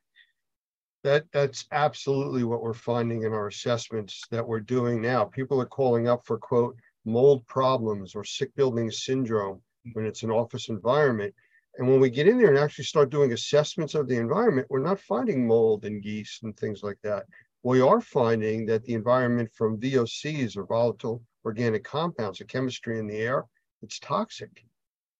That 1.03 1.25
that's 1.33 1.65
absolutely 1.73 2.45
what 2.45 2.61
we're 2.61 2.73
finding 2.73 3.23
in 3.23 3.33
our 3.33 3.47
assessments 3.47 4.23
that 4.31 4.47
we're 4.47 4.61
doing 4.61 5.01
now. 5.01 5.25
People 5.25 5.61
are 5.61 5.65
calling 5.65 6.07
up 6.07 6.25
for 6.25 6.37
quote 6.37 6.77
mold 7.03 7.45
problems 7.45 8.15
or 8.15 8.23
sick 8.23 8.55
building 8.55 8.89
syndrome 8.89 9.61
when 9.93 10.05
it's 10.05 10.23
an 10.23 10.31
office 10.31 10.69
environment. 10.69 11.35
And 11.77 11.87
when 11.87 11.99
we 11.99 12.09
get 12.09 12.27
in 12.27 12.37
there 12.37 12.49
and 12.49 12.57
actually 12.57 12.85
start 12.85 13.09
doing 13.09 13.33
assessments 13.33 13.95
of 13.95 14.07
the 14.07 14.15
environment, 14.15 14.67
we're 14.69 14.79
not 14.79 14.99
finding 14.99 15.45
mold 15.45 15.83
and 15.83 16.01
geese 16.01 16.39
and 16.43 16.55
things 16.57 16.83
like 16.83 16.97
that. 17.03 17.25
We 17.63 17.81
are 17.81 17.99
finding 17.99 18.65
that 18.67 18.85
the 18.85 18.93
environment 18.93 19.49
from 19.53 19.79
VOCs 19.79 20.55
or 20.55 20.65
volatile 20.65 21.21
organic 21.43 21.83
compounds, 21.83 22.39
the 22.39 22.45
chemistry 22.45 22.97
in 22.97 23.07
the 23.07 23.17
air, 23.17 23.45
it's 23.81 23.99
toxic. 23.99 24.63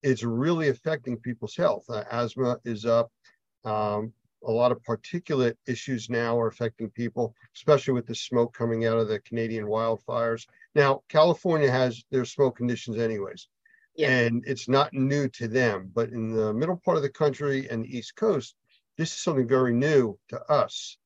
It's 0.04 0.24
really 0.24 0.70
affecting 0.70 1.18
people's 1.18 1.56
health. 1.56 1.86
Uh, 1.90 2.04
asthma 2.12 2.60
is 2.66 2.86
up. 2.86 3.12
Um, 3.66 4.14
a 4.46 4.52
lot 4.52 4.72
of 4.72 4.82
particulate 4.84 5.56
issues 5.68 6.10
now 6.10 6.40
are 6.40 6.48
affecting 6.48 6.90
people, 6.92 7.36
especially 7.56 7.94
with 7.94 8.06
the 8.06 8.16
smoke 8.16 8.54
coming 8.54 8.86
out 8.86 8.98
of 8.98 9.08
the 9.08 9.20
Canadian 9.22 9.66
wildfires. 9.66 10.46
Now, 10.76 11.02
California 11.10 11.70
has 11.72 12.04
their 12.12 12.26
smoke 12.26 12.58
conditions, 12.58 12.98
anyways, 12.98 13.48
yeah. 13.96 14.10
and 14.10 14.44
it's 14.46 14.70
not 14.70 14.94
new 14.94 15.28
to 15.30 15.48
them. 15.48 15.92
But 15.94 16.10
in 16.10 16.32
the 16.32 16.54
middle 16.54 16.78
part 16.78 16.98
of 16.98 17.04
the 17.04 17.10
country 17.10 17.68
and 17.70 17.84
the 17.84 17.98
East 17.98 18.16
Coast, 18.16 18.56
this 18.98 19.12
is 19.12 19.20
something 19.20 19.48
very 19.48 19.74
new 19.74 20.18
to 20.30 20.40
us. 20.52 20.98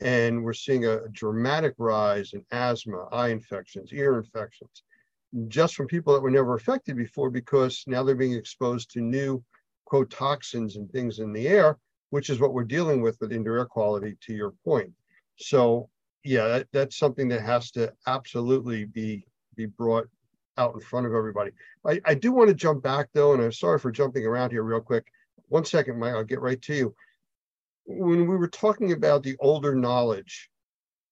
And 0.00 0.42
we're 0.42 0.54
seeing 0.54 0.86
a 0.86 1.06
dramatic 1.08 1.74
rise 1.76 2.32
in 2.32 2.44
asthma, 2.50 3.04
eye 3.12 3.28
infections, 3.28 3.92
ear 3.92 4.16
infections. 4.16 4.82
Just 5.48 5.74
from 5.74 5.86
people 5.86 6.12
that 6.12 6.22
were 6.22 6.30
never 6.30 6.54
affected 6.54 6.96
before 6.96 7.30
because 7.30 7.84
now 7.86 8.02
they're 8.02 8.14
being 8.14 8.34
exposed 8.34 8.90
to 8.90 9.00
new 9.00 9.42
quote 9.84 10.10
toxins 10.10 10.76
and 10.76 10.90
things 10.90 11.18
in 11.18 11.32
the 11.32 11.48
air, 11.48 11.78
which 12.10 12.30
is 12.30 12.40
what 12.40 12.52
we're 12.52 12.64
dealing 12.64 13.00
with 13.02 13.16
with 13.20 13.32
indoor 13.32 13.58
air 13.58 13.66
quality 13.66 14.16
to 14.20 14.32
your 14.32 14.52
point. 14.64 14.92
So 15.36 15.88
yeah, 16.24 16.48
that, 16.48 16.68
that's 16.72 16.98
something 16.98 17.28
that 17.28 17.42
has 17.42 17.70
to 17.72 17.92
absolutely 18.06 18.84
be 18.84 19.26
be 19.56 19.66
brought 19.66 20.08
out 20.58 20.74
in 20.74 20.80
front 20.80 21.06
of 21.06 21.14
everybody. 21.14 21.50
I, 21.86 22.00
I 22.04 22.14
do 22.14 22.32
want 22.32 22.48
to 22.48 22.54
jump 22.54 22.82
back 22.82 23.08
though, 23.12 23.32
and 23.32 23.42
I'm 23.42 23.52
sorry 23.52 23.78
for 23.78 23.90
jumping 23.90 24.26
around 24.26 24.50
here 24.50 24.62
real 24.62 24.80
quick. 24.80 25.06
One 25.48 25.64
second, 25.64 25.98
Mike, 25.98 26.14
I'll 26.14 26.24
get 26.24 26.40
right 26.40 26.60
to 26.62 26.74
you. 26.74 26.94
When 27.84 28.28
we 28.28 28.36
were 28.36 28.48
talking 28.48 28.92
about 28.92 29.22
the 29.22 29.36
older 29.40 29.74
knowledge 29.74 30.50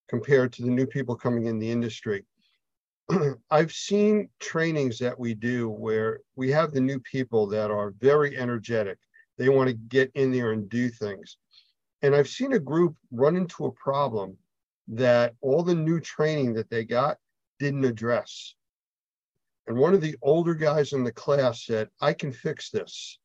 compared 0.08 0.52
to 0.54 0.62
the 0.62 0.70
new 0.70 0.86
people 0.86 1.16
coming 1.16 1.46
in 1.46 1.58
the 1.58 1.70
industry, 1.70 2.24
I've 3.50 3.72
seen 3.72 4.28
trainings 4.38 4.98
that 4.98 5.18
we 5.18 5.34
do 5.34 5.70
where 5.70 6.20
we 6.36 6.50
have 6.50 6.72
the 6.72 6.80
new 6.80 7.00
people 7.00 7.46
that 7.48 7.70
are 7.70 7.94
very 7.98 8.36
energetic. 8.36 8.98
They 9.38 9.48
want 9.48 9.68
to 9.68 9.74
get 9.74 10.10
in 10.14 10.30
there 10.32 10.52
and 10.52 10.68
do 10.68 10.90
things. 10.90 11.38
And 12.02 12.14
I've 12.14 12.28
seen 12.28 12.52
a 12.52 12.58
group 12.58 12.96
run 13.10 13.36
into 13.36 13.66
a 13.66 13.72
problem 13.72 14.36
that 14.88 15.34
all 15.40 15.62
the 15.62 15.74
new 15.74 16.00
training 16.00 16.54
that 16.54 16.70
they 16.70 16.84
got 16.84 17.18
didn't 17.58 17.84
address. 17.84 18.54
And 19.66 19.76
one 19.76 19.94
of 19.94 20.00
the 20.00 20.16
older 20.22 20.54
guys 20.54 20.92
in 20.92 21.04
the 21.04 21.12
class 21.12 21.64
said, 21.64 21.88
I 22.00 22.12
can 22.12 22.32
fix 22.32 22.70
this. 22.70 23.18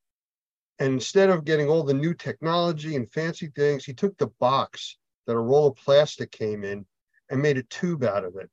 And 0.79 0.93
instead 0.93 1.29
of 1.29 1.45
getting 1.45 1.69
all 1.69 1.83
the 1.83 1.93
new 1.93 2.13
technology 2.13 2.95
and 2.95 3.11
fancy 3.11 3.51
things, 3.55 3.85
he 3.85 3.93
took 3.93 4.17
the 4.17 4.31
box 4.39 4.97
that 5.27 5.35
a 5.35 5.39
roll 5.39 5.67
of 5.67 5.75
plastic 5.75 6.31
came 6.31 6.63
in 6.63 6.85
and 7.29 7.41
made 7.41 7.57
a 7.57 7.63
tube 7.63 8.03
out 8.03 8.25
of 8.25 8.35
it 8.35 8.49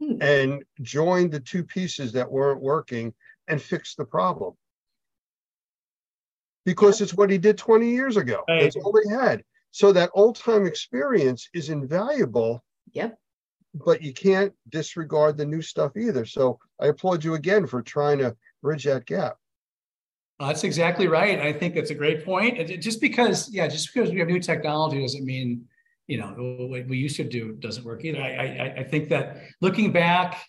hmm. 0.00 0.20
and 0.20 0.64
joined 0.82 1.32
the 1.32 1.40
two 1.40 1.64
pieces 1.64 2.12
that 2.12 2.30
weren't 2.30 2.60
working 2.60 3.12
and 3.48 3.60
fixed 3.60 3.96
the 3.96 4.04
problem. 4.04 4.54
Because 6.64 7.00
it's 7.00 7.14
what 7.14 7.30
he 7.30 7.38
did 7.38 7.58
20 7.58 7.90
years 7.90 8.16
ago. 8.16 8.42
Right. 8.48 8.62
That's 8.62 8.76
all 8.76 8.98
he 9.04 9.10
had. 9.10 9.44
So 9.70 9.92
that 9.92 10.10
old 10.14 10.36
time 10.36 10.66
experience 10.66 11.48
is 11.52 11.68
invaluable. 11.68 12.64
Yep 12.92 13.18
but 13.74 14.02
you 14.02 14.12
can't 14.12 14.52
disregard 14.68 15.36
the 15.36 15.44
new 15.44 15.60
stuff 15.60 15.96
either. 15.96 16.24
So 16.24 16.58
I 16.80 16.86
applaud 16.86 17.24
you 17.24 17.34
again 17.34 17.66
for 17.66 17.82
trying 17.82 18.18
to 18.18 18.36
bridge 18.62 18.84
that 18.84 19.04
gap. 19.04 19.36
that's 20.38 20.64
exactly 20.64 21.08
right. 21.08 21.40
I 21.40 21.52
think 21.52 21.74
that's 21.74 21.90
a 21.90 21.94
great 21.94 22.24
point. 22.24 22.58
It, 22.58 22.78
just 22.78 23.00
because, 23.00 23.50
yeah, 23.52 23.66
just 23.66 23.92
because 23.92 24.10
we 24.10 24.20
have 24.20 24.28
new 24.28 24.40
technology 24.40 25.00
doesn't 25.00 25.24
mean, 25.24 25.66
you 26.06 26.18
know, 26.18 26.34
what 26.70 26.86
we 26.86 26.98
used 26.98 27.16
to 27.16 27.24
do 27.24 27.52
doesn't 27.54 27.84
work 27.84 28.04
either. 28.04 28.20
I, 28.20 28.30
I, 28.30 28.74
I 28.80 28.84
think 28.84 29.08
that 29.08 29.38
looking 29.60 29.92
back, 29.92 30.44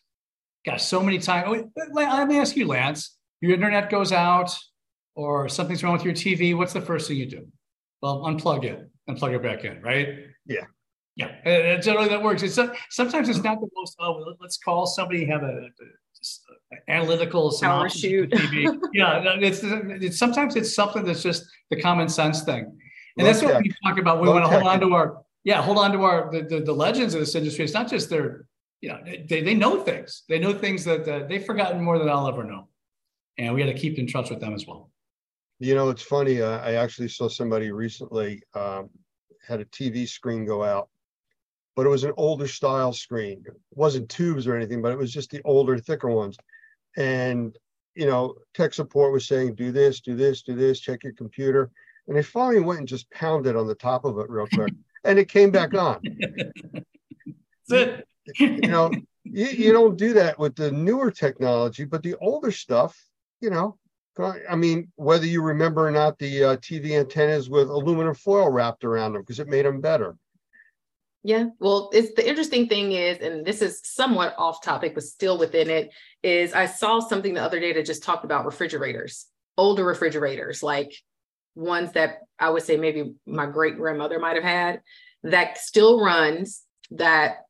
gosh, 0.65 0.83
so 0.83 1.01
many 1.01 1.19
times. 1.19 1.45
Oh, 1.47 1.89
let 1.93 2.27
me 2.27 2.39
ask 2.39 2.55
you, 2.55 2.67
Lance. 2.67 3.17
Your 3.41 3.53
internet 3.53 3.89
goes 3.89 4.11
out, 4.11 4.57
or 5.15 5.47
something's 5.47 5.83
wrong 5.83 5.93
with 5.93 6.03
your 6.03 6.13
TV. 6.13 6.55
What's 6.55 6.73
the 6.73 6.81
first 6.81 7.07
thing 7.07 7.17
you 7.17 7.29
do? 7.29 7.47
Well, 8.01 8.21
unplug 8.21 8.65
it 8.65 8.89
and 9.07 9.17
plug 9.17 9.33
it 9.33 9.41
back 9.41 9.63
in, 9.63 9.81
right? 9.81 10.09
Yeah. 10.45 10.65
Yeah, 11.17 11.27
and 11.45 11.81
generally 11.81 12.09
that 12.09 12.21
works. 12.21 12.43
It's 12.43 12.57
uh, 12.57 12.75
sometimes 12.89 13.29
it's 13.29 13.41
not 13.41 13.61
the 13.61 13.69
most. 13.73 13.95
Oh, 13.99 14.35
let's 14.41 14.57
call 14.57 14.85
somebody 14.85 15.25
have 15.25 15.43
a, 15.43 15.69
a 15.69 16.91
analytical 16.91 17.57
power 17.61 17.87
shoot. 17.87 18.33
yeah, 18.93 19.21
it's, 19.39 19.61
it's 19.63 20.19
sometimes 20.19 20.57
it's 20.57 20.75
something 20.75 21.05
that's 21.05 21.23
just 21.23 21.45
the 21.69 21.81
common 21.81 22.09
sense 22.09 22.43
thing, 22.43 22.65
and 22.65 22.75
Low 23.17 23.23
that's 23.23 23.39
tech. 23.39 23.53
what 23.53 23.63
we 23.63 23.73
talk 23.81 23.97
about. 23.97 24.21
We 24.21 24.27
Low 24.27 24.33
want 24.33 24.45
to 24.45 24.51
hold 24.51 24.63
on 24.67 24.81
to 24.81 24.93
our 24.93 25.21
yeah, 25.45 25.61
hold 25.61 25.77
on 25.77 25.93
to 25.93 26.03
our 26.03 26.29
the, 26.29 26.41
the, 26.41 26.59
the, 26.59 26.73
legends 26.73 27.13
of 27.13 27.21
this 27.21 27.35
industry. 27.35 27.63
It's 27.63 27.73
not 27.73 27.89
just 27.89 28.09
their 28.09 28.45
you 28.81 28.89
know 28.89 28.99
they, 29.05 29.41
they 29.41 29.53
know 29.53 29.81
things. 29.81 30.23
They 30.27 30.39
know 30.39 30.53
things 30.53 30.83
that 30.83 31.07
uh, 31.07 31.25
they've 31.27 31.45
forgotten 31.45 31.81
more 31.81 31.97
than 31.97 32.09
I'll 32.09 32.27
ever 32.27 32.43
know, 32.43 32.67
and 33.37 33.53
we 33.53 33.61
got 33.61 33.67
to 33.67 33.79
keep 33.79 33.97
in 33.97 34.07
touch 34.07 34.29
with 34.29 34.41
them 34.41 34.53
as 34.53 34.67
well. 34.67 34.91
You 35.59 35.75
know, 35.75 35.89
it's 35.89 36.03
funny. 36.03 36.41
Uh, 36.41 36.59
I 36.59 36.73
actually 36.73 37.07
saw 37.07 37.29
somebody 37.29 37.71
recently 37.71 38.43
um, 38.53 38.89
had 39.47 39.61
a 39.61 39.65
TV 39.65 40.05
screen 40.05 40.45
go 40.45 40.61
out 40.61 40.89
but 41.75 41.85
it 41.85 41.89
was 41.89 42.05
an 42.05 42.13
older 42.15 42.47
style 42.47 42.93
screen. 42.93 43.43
It 43.45 43.53
wasn't 43.71 44.09
tubes 44.09 44.47
or 44.47 44.55
anything, 44.55 44.81
but 44.81 44.93
it 44.93 44.97
was 44.97 45.11
just 45.11 45.29
the 45.29 45.41
older, 45.43 45.77
thicker 45.77 46.09
ones. 46.09 46.37
And, 46.95 47.55
you 47.95 48.05
know, 48.05 48.35
tech 48.53 48.73
support 48.73 49.11
was 49.11 49.27
saying, 49.27 49.55
do 49.55 49.71
this, 49.71 49.99
do 49.99 50.15
this, 50.15 50.41
do 50.41 50.55
this, 50.55 50.79
check 50.79 51.03
your 51.03 51.13
computer. 51.13 51.69
And 52.07 52.15
they 52.15 52.23
finally 52.23 52.61
went 52.61 52.79
and 52.79 52.87
just 52.87 53.11
pounded 53.11 53.57
on 53.57 53.67
the 53.67 53.75
top 53.75 54.05
of 54.05 54.17
it 54.19 54.29
real 54.29 54.47
quick. 54.53 54.73
And 55.05 55.19
it 55.19 55.29
came 55.29 55.51
back 55.51 55.73
on. 55.73 56.01
you, 57.67 58.03
you 58.39 58.67
know, 58.67 58.91
you, 59.23 59.45
you 59.45 59.73
don't 59.73 59.97
do 59.97 60.13
that 60.13 60.37
with 60.39 60.55
the 60.55 60.71
newer 60.71 61.11
technology, 61.11 61.85
but 61.85 62.03
the 62.03 62.15
older 62.21 62.51
stuff, 62.51 62.97
you 63.41 63.49
know, 63.49 63.77
I 64.49 64.55
mean, 64.55 64.91
whether 64.95 65.25
you 65.25 65.41
remember 65.41 65.87
or 65.87 65.91
not, 65.91 66.17
the 66.17 66.43
uh, 66.43 66.57
TV 66.57 66.91
antennas 66.91 67.49
with 67.49 67.69
aluminum 67.69 68.15
foil 68.15 68.49
wrapped 68.49 68.85
around 68.85 69.13
them 69.13 69.21
because 69.21 69.39
it 69.39 69.47
made 69.47 69.65
them 69.65 69.81
better. 69.81 70.15
Yeah, 71.23 71.45
well, 71.59 71.89
it's 71.91 72.13
the 72.13 72.27
interesting 72.27 72.69
thing 72.69 72.91
is, 72.91 73.17
and 73.17 73.45
this 73.45 73.61
is 73.61 73.81
somewhat 73.83 74.35
off 74.37 74.61
topic, 74.61 74.93
but 74.93 75.03
still 75.03 75.37
within 75.37 75.69
it, 75.69 75.89
is 76.23 76.53
I 76.53 76.67
saw 76.67 76.99
something 76.99 77.33
the 77.33 77.43
other 77.43 77.59
day 77.59 77.73
that 77.73 77.85
just 77.85 78.03
talked 78.03 78.25
about 78.25 78.45
refrigerators, 78.45 79.25
older 79.57 79.83
refrigerators, 79.83 80.61
like 80.61 80.93
ones 81.55 81.93
that 81.93 82.19
I 82.39 82.49
would 82.49 82.63
say 82.63 82.77
maybe 82.77 83.15
my 83.25 83.45
great 83.45 83.77
grandmother 83.77 84.19
might 84.19 84.35
have 84.35 84.43
had, 84.43 84.81
that 85.23 85.57
still 85.57 86.03
runs, 86.03 86.63
that 86.91 87.45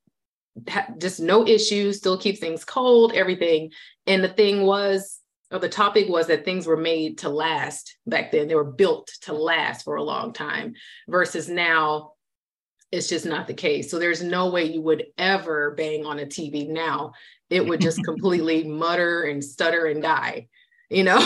ha- 0.69 0.87
just 0.97 1.19
no 1.19 1.45
issues, 1.45 1.97
still 1.97 2.17
keeps 2.17 2.39
things 2.39 2.63
cold, 2.63 3.13
everything. 3.13 3.71
And 4.07 4.23
the 4.23 4.29
thing 4.29 4.63
was, 4.63 5.19
or 5.51 5.59
the 5.59 5.69
topic 5.69 6.07
was 6.09 6.27
that 6.27 6.45
things 6.45 6.65
were 6.65 6.77
made 6.77 7.19
to 7.19 7.29
last 7.29 7.97
back 8.05 8.31
then. 8.31 8.47
They 8.47 8.55
were 8.55 8.63
built 8.63 9.11
to 9.23 9.33
last 9.33 9.83
for 9.83 9.95
a 9.95 10.03
long 10.03 10.33
time 10.33 10.73
versus 11.07 11.49
now 11.49 12.13
it's 12.91 13.09
just 13.09 13.25
not 13.25 13.47
the 13.47 13.53
case. 13.53 13.91
So 13.91 13.99
there's 13.99 14.23
no 14.23 14.49
way 14.49 14.65
you 14.65 14.81
would 14.81 15.05
ever 15.17 15.71
bang 15.71 16.05
on 16.05 16.19
a 16.19 16.25
TV 16.25 16.67
now. 16.69 17.13
It 17.49 17.65
would 17.65 17.81
just 17.81 18.03
completely 18.05 18.63
mutter 18.63 19.23
and 19.23 19.43
stutter 19.43 19.87
and 19.87 20.01
die, 20.01 20.47
you 20.89 21.03
know? 21.03 21.19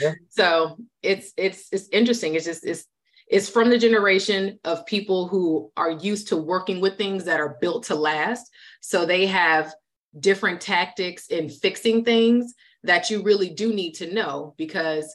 yeah. 0.00 0.14
So 0.30 0.76
it's 1.02 1.32
it's 1.36 1.68
it's 1.70 1.88
interesting. 1.90 2.34
It's 2.34 2.44
just 2.44 2.66
it's 2.66 2.84
it's 3.28 3.48
from 3.48 3.70
the 3.70 3.78
generation 3.78 4.58
of 4.64 4.84
people 4.86 5.28
who 5.28 5.70
are 5.76 5.90
used 5.90 6.28
to 6.28 6.36
working 6.36 6.80
with 6.80 6.98
things 6.98 7.24
that 7.24 7.40
are 7.40 7.56
built 7.60 7.84
to 7.84 7.94
last. 7.94 8.50
So 8.80 9.06
they 9.06 9.26
have 9.26 9.72
different 10.18 10.60
tactics 10.60 11.28
in 11.28 11.48
fixing 11.48 12.04
things 12.04 12.54
that 12.82 13.10
you 13.10 13.22
really 13.22 13.50
do 13.50 13.72
need 13.72 13.92
to 13.92 14.12
know 14.12 14.54
because 14.58 15.14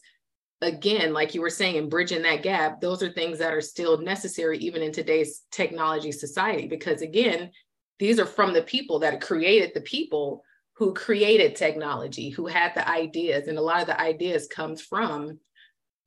again, 0.62 1.14
like 1.14 1.34
you 1.34 1.42
were 1.42 1.50
saying, 1.50 1.76
in 1.76 1.90
bridging 1.90 2.22
that 2.24 2.44
gap, 2.44 2.82
those 2.82 3.02
are 3.02 3.12
things 3.12 3.40
that 3.40 3.54
are 3.54 3.62
still 3.62 3.98
necessary 3.98 4.58
even 4.58 4.82
in 4.82 4.92
today's 4.92 5.44
technology 5.52 6.12
society. 6.12 6.68
Because 6.68 7.02
again, 7.02 7.52
these 7.98 8.20
are 8.20 8.26
from 8.26 8.54
the 8.54 8.62
people 8.62 9.00
that 9.00 9.22
created 9.22 9.72
the 9.74 9.82
people 9.82 10.44
who 10.80 10.94
created 10.94 11.56
technology, 11.56 12.30
who 12.30 12.48
had 12.48 12.74
the 12.74 12.90
ideas, 12.90 13.48
and 13.48 13.58
a 13.58 13.62
lot 13.62 13.82
of 13.82 13.88
the 13.88 14.02
ideas 14.02 14.48
comes 14.48 14.82
from 14.82 15.40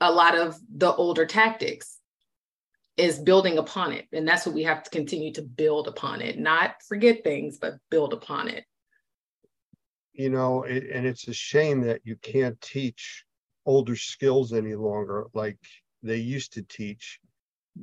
a 0.00 0.10
lot 0.10 0.36
of 0.36 0.58
the 0.74 0.92
older 0.92 1.26
tactics 1.26 1.98
is 2.96 3.18
building 3.18 3.56
upon 3.56 3.92
it 3.92 4.06
and 4.12 4.28
that's 4.28 4.44
what 4.44 4.54
we 4.54 4.64
have 4.64 4.82
to 4.82 4.90
continue 4.90 5.32
to 5.32 5.40
build 5.40 5.88
upon 5.88 6.20
it 6.20 6.38
not 6.38 6.74
forget 6.86 7.24
things 7.24 7.56
but 7.56 7.78
build 7.90 8.12
upon 8.12 8.48
it 8.48 8.64
you 10.12 10.28
know 10.28 10.64
it, 10.64 10.90
and 10.92 11.06
it's 11.06 11.26
a 11.26 11.32
shame 11.32 11.80
that 11.80 12.02
you 12.04 12.16
can't 12.16 12.60
teach 12.60 13.24
older 13.64 13.96
skills 13.96 14.52
any 14.52 14.74
longer 14.74 15.24
like 15.32 15.56
they 16.02 16.16
used 16.16 16.52
to 16.52 16.62
teach 16.62 17.18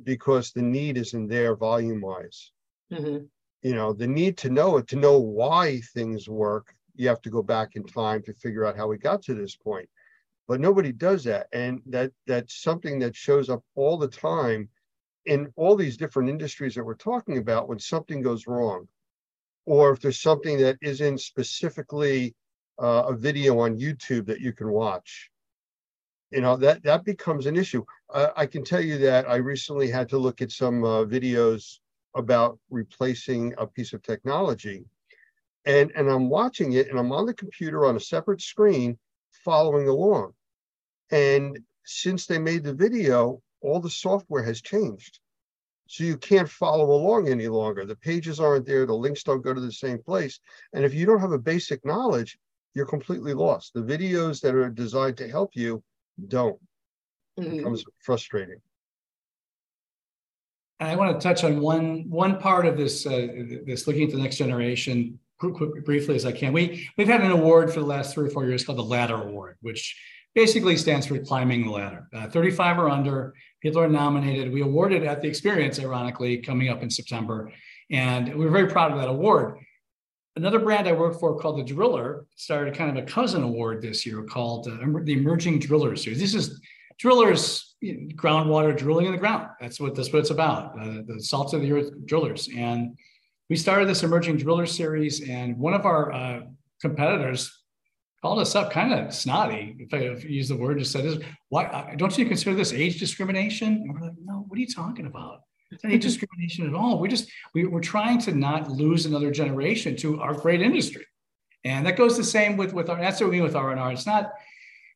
because 0.04 0.52
the 0.52 0.62
need 0.62 0.96
isn't 0.96 1.28
there 1.28 1.56
volume 1.56 2.00
wise. 2.00 2.52
Mm-hmm. 2.92 3.24
You 3.62 3.74
know, 3.74 3.92
the 3.92 4.06
need 4.06 4.38
to 4.38 4.50
know 4.50 4.78
it, 4.78 4.88
to 4.88 4.96
know 4.96 5.18
why 5.18 5.80
things 5.94 6.28
work, 6.28 6.74
you 6.94 7.08
have 7.08 7.22
to 7.22 7.30
go 7.30 7.42
back 7.42 7.76
in 7.76 7.84
time 7.84 8.22
to 8.22 8.34
figure 8.34 8.64
out 8.64 8.76
how 8.76 8.88
we 8.88 8.98
got 8.98 9.22
to 9.22 9.34
this 9.34 9.56
point. 9.56 9.88
But 10.48 10.60
nobody 10.60 10.92
does 10.92 11.24
that. 11.24 11.46
And 11.52 11.80
that 11.86 12.12
that's 12.26 12.62
something 12.62 12.98
that 13.00 13.16
shows 13.16 13.48
up 13.48 13.62
all 13.74 13.96
the 13.96 14.08
time 14.08 14.68
in 15.26 15.52
all 15.56 15.76
these 15.76 15.96
different 15.96 16.28
industries 16.28 16.74
that 16.74 16.84
we're 16.84 16.94
talking 16.94 17.38
about 17.38 17.68
when 17.68 17.78
something 17.78 18.22
goes 18.22 18.46
wrong. 18.46 18.88
Or 19.66 19.92
if 19.92 20.00
there's 20.00 20.20
something 20.20 20.58
that 20.58 20.78
isn't 20.82 21.20
specifically 21.20 22.34
uh, 22.82 23.04
a 23.08 23.14
video 23.14 23.60
on 23.60 23.78
YouTube 23.78 24.26
that 24.26 24.40
you 24.40 24.52
can 24.52 24.70
watch 24.70 25.30
you 26.30 26.40
know 26.40 26.56
that 26.56 26.82
that 26.82 27.04
becomes 27.04 27.46
an 27.46 27.56
issue 27.56 27.84
uh, 28.10 28.28
i 28.36 28.46
can 28.46 28.64
tell 28.64 28.80
you 28.80 28.98
that 28.98 29.28
i 29.28 29.36
recently 29.36 29.90
had 29.90 30.08
to 30.08 30.18
look 30.18 30.40
at 30.40 30.50
some 30.50 30.84
uh, 30.84 31.04
videos 31.04 31.78
about 32.14 32.58
replacing 32.70 33.54
a 33.58 33.66
piece 33.66 33.92
of 33.92 34.02
technology 34.02 34.84
and 35.64 35.92
and 35.94 36.08
i'm 36.10 36.28
watching 36.28 36.72
it 36.72 36.88
and 36.88 36.98
i'm 36.98 37.12
on 37.12 37.26
the 37.26 37.34
computer 37.34 37.84
on 37.86 37.96
a 37.96 38.00
separate 38.00 38.40
screen 38.40 38.98
following 39.44 39.88
along 39.88 40.32
and 41.10 41.58
since 41.84 42.26
they 42.26 42.38
made 42.38 42.64
the 42.64 42.74
video 42.74 43.40
all 43.60 43.80
the 43.80 43.90
software 43.90 44.42
has 44.42 44.62
changed 44.62 45.20
so 45.86 46.04
you 46.04 46.16
can't 46.16 46.48
follow 46.48 46.92
along 46.92 47.28
any 47.28 47.48
longer 47.48 47.84
the 47.84 47.96
pages 47.96 48.40
aren't 48.40 48.66
there 48.66 48.86
the 48.86 48.94
links 48.94 49.22
don't 49.22 49.42
go 49.44 49.52
to 49.52 49.60
the 49.60 49.72
same 49.72 49.98
place 49.98 50.40
and 50.72 50.84
if 50.84 50.94
you 50.94 51.04
don't 51.04 51.20
have 51.20 51.32
a 51.32 51.38
basic 51.38 51.84
knowledge 51.84 52.38
you're 52.74 52.86
completely 52.86 53.34
lost. 53.34 53.74
The 53.74 53.82
videos 53.82 54.40
that 54.42 54.54
are 54.54 54.70
designed 54.70 55.16
to 55.18 55.28
help 55.28 55.50
you 55.54 55.82
don't. 56.28 56.60
It 57.36 57.42
Mhm. 57.42 57.56
becomes 57.56 57.84
frustrating. 57.98 58.60
And 60.78 60.88
I 60.88 60.96
want 60.96 61.20
to 61.20 61.22
touch 61.22 61.44
on 61.44 61.60
one 61.60 62.08
one 62.08 62.38
part 62.38 62.66
of 62.66 62.76
this 62.76 63.06
uh, 63.06 63.28
this 63.66 63.86
looking 63.86 64.04
at 64.04 64.10
the 64.10 64.18
next 64.18 64.36
generation 64.36 65.18
quick, 65.40 65.84
briefly 65.84 66.14
as 66.14 66.26
I 66.26 66.32
can. 66.32 66.52
We 66.52 66.88
we've 66.96 67.08
had 67.08 67.22
an 67.22 67.30
award 67.30 67.72
for 67.72 67.80
the 67.80 67.86
last 67.86 68.14
three 68.14 68.28
or 68.28 68.30
four 68.30 68.46
years 68.46 68.64
called 68.64 68.78
the 68.78 68.84
Ladder 68.84 69.16
Award, 69.16 69.56
which 69.62 69.96
basically 70.34 70.76
stands 70.76 71.06
for 71.06 71.18
climbing 71.18 71.64
the 71.64 71.72
ladder. 71.72 72.06
Uh, 72.14 72.28
35 72.28 72.78
or 72.78 72.88
under, 72.88 73.34
people 73.60 73.80
are 73.80 73.88
nominated. 73.88 74.52
We 74.52 74.62
awarded 74.62 75.02
at 75.04 75.20
the 75.22 75.28
experience, 75.28 75.80
ironically, 75.80 76.38
coming 76.38 76.68
up 76.68 76.82
in 76.82 76.90
September, 76.90 77.50
and 77.90 78.34
we're 78.36 78.50
very 78.50 78.68
proud 78.68 78.92
of 78.92 78.98
that 78.98 79.08
award. 79.08 79.58
Another 80.36 80.60
brand 80.60 80.86
I 80.86 80.92
work 80.92 81.18
for 81.18 81.36
called 81.38 81.58
the 81.58 81.64
Driller 81.64 82.26
started 82.36 82.74
kind 82.74 82.96
of 82.96 83.02
a 83.02 83.06
cousin 83.06 83.42
award 83.42 83.82
this 83.82 84.06
year 84.06 84.22
called 84.22 84.68
uh, 84.68 84.76
the 85.02 85.12
Emerging 85.14 85.58
Driller 85.58 85.96
Series. 85.96 86.20
This 86.20 86.34
is 86.34 86.60
drillers, 87.00 87.74
you 87.80 87.94
know, 87.94 88.14
groundwater 88.14 88.76
drilling 88.76 89.06
in 89.06 89.12
the 89.12 89.18
ground. 89.18 89.48
That's 89.60 89.80
what 89.80 89.94
that's 89.96 90.12
what 90.12 90.20
it's 90.20 90.30
about. 90.30 90.78
Uh, 90.78 91.02
the 91.06 91.20
salt 91.20 91.52
of 91.52 91.62
the 91.62 91.72
earth 91.72 91.90
drillers, 92.06 92.48
and 92.56 92.96
we 93.50 93.56
started 93.56 93.88
this 93.88 94.04
Emerging 94.04 94.36
Driller 94.36 94.64
Series, 94.64 95.28
and 95.28 95.58
one 95.58 95.74
of 95.74 95.84
our 95.84 96.12
uh, 96.12 96.40
competitors 96.80 97.52
called 98.22 98.38
us 98.38 98.54
up, 98.54 98.70
kind 98.70 98.94
of 98.94 99.12
snotty, 99.12 99.76
if 99.80 99.92
I 99.92 100.24
use 100.24 100.48
the 100.48 100.56
word, 100.56 100.78
just 100.78 100.92
said, 100.92 101.04
"Is 101.04 101.18
why 101.48 101.64
uh, 101.64 101.96
don't 101.96 102.16
you 102.16 102.24
consider 102.26 102.54
this 102.54 102.72
age 102.72 103.00
discrimination?" 103.00 103.68
And 103.68 103.92
we're 103.92 104.06
like, 104.06 104.12
"No, 104.24 104.44
what 104.46 104.56
are 104.56 104.60
you 104.60 104.68
talking 104.68 105.06
about?" 105.06 105.40
Age 105.84 106.02
discrimination 106.02 106.66
at 106.66 106.74
all. 106.74 107.00
We're 107.00 107.08
just 107.08 107.28
we, 107.52 107.66
we're 107.66 107.80
trying 107.80 108.18
to 108.20 108.32
not 108.32 108.70
lose 108.70 109.04
another 109.06 109.30
generation 109.32 109.96
to 109.96 110.20
our 110.20 110.34
great 110.34 110.62
industry, 110.62 111.06
and 111.64 111.84
that 111.86 111.96
goes 111.96 112.16
the 112.16 112.24
same 112.24 112.56
with 112.56 112.72
with 112.72 112.88
our. 112.88 113.00
That's 113.00 113.20
what 113.20 113.30
we 113.30 113.36
mean 113.36 113.42
with 113.42 113.56
R 113.56 113.72
and 113.72 113.80
R. 113.80 113.92
It's 113.92 114.06
not. 114.06 114.32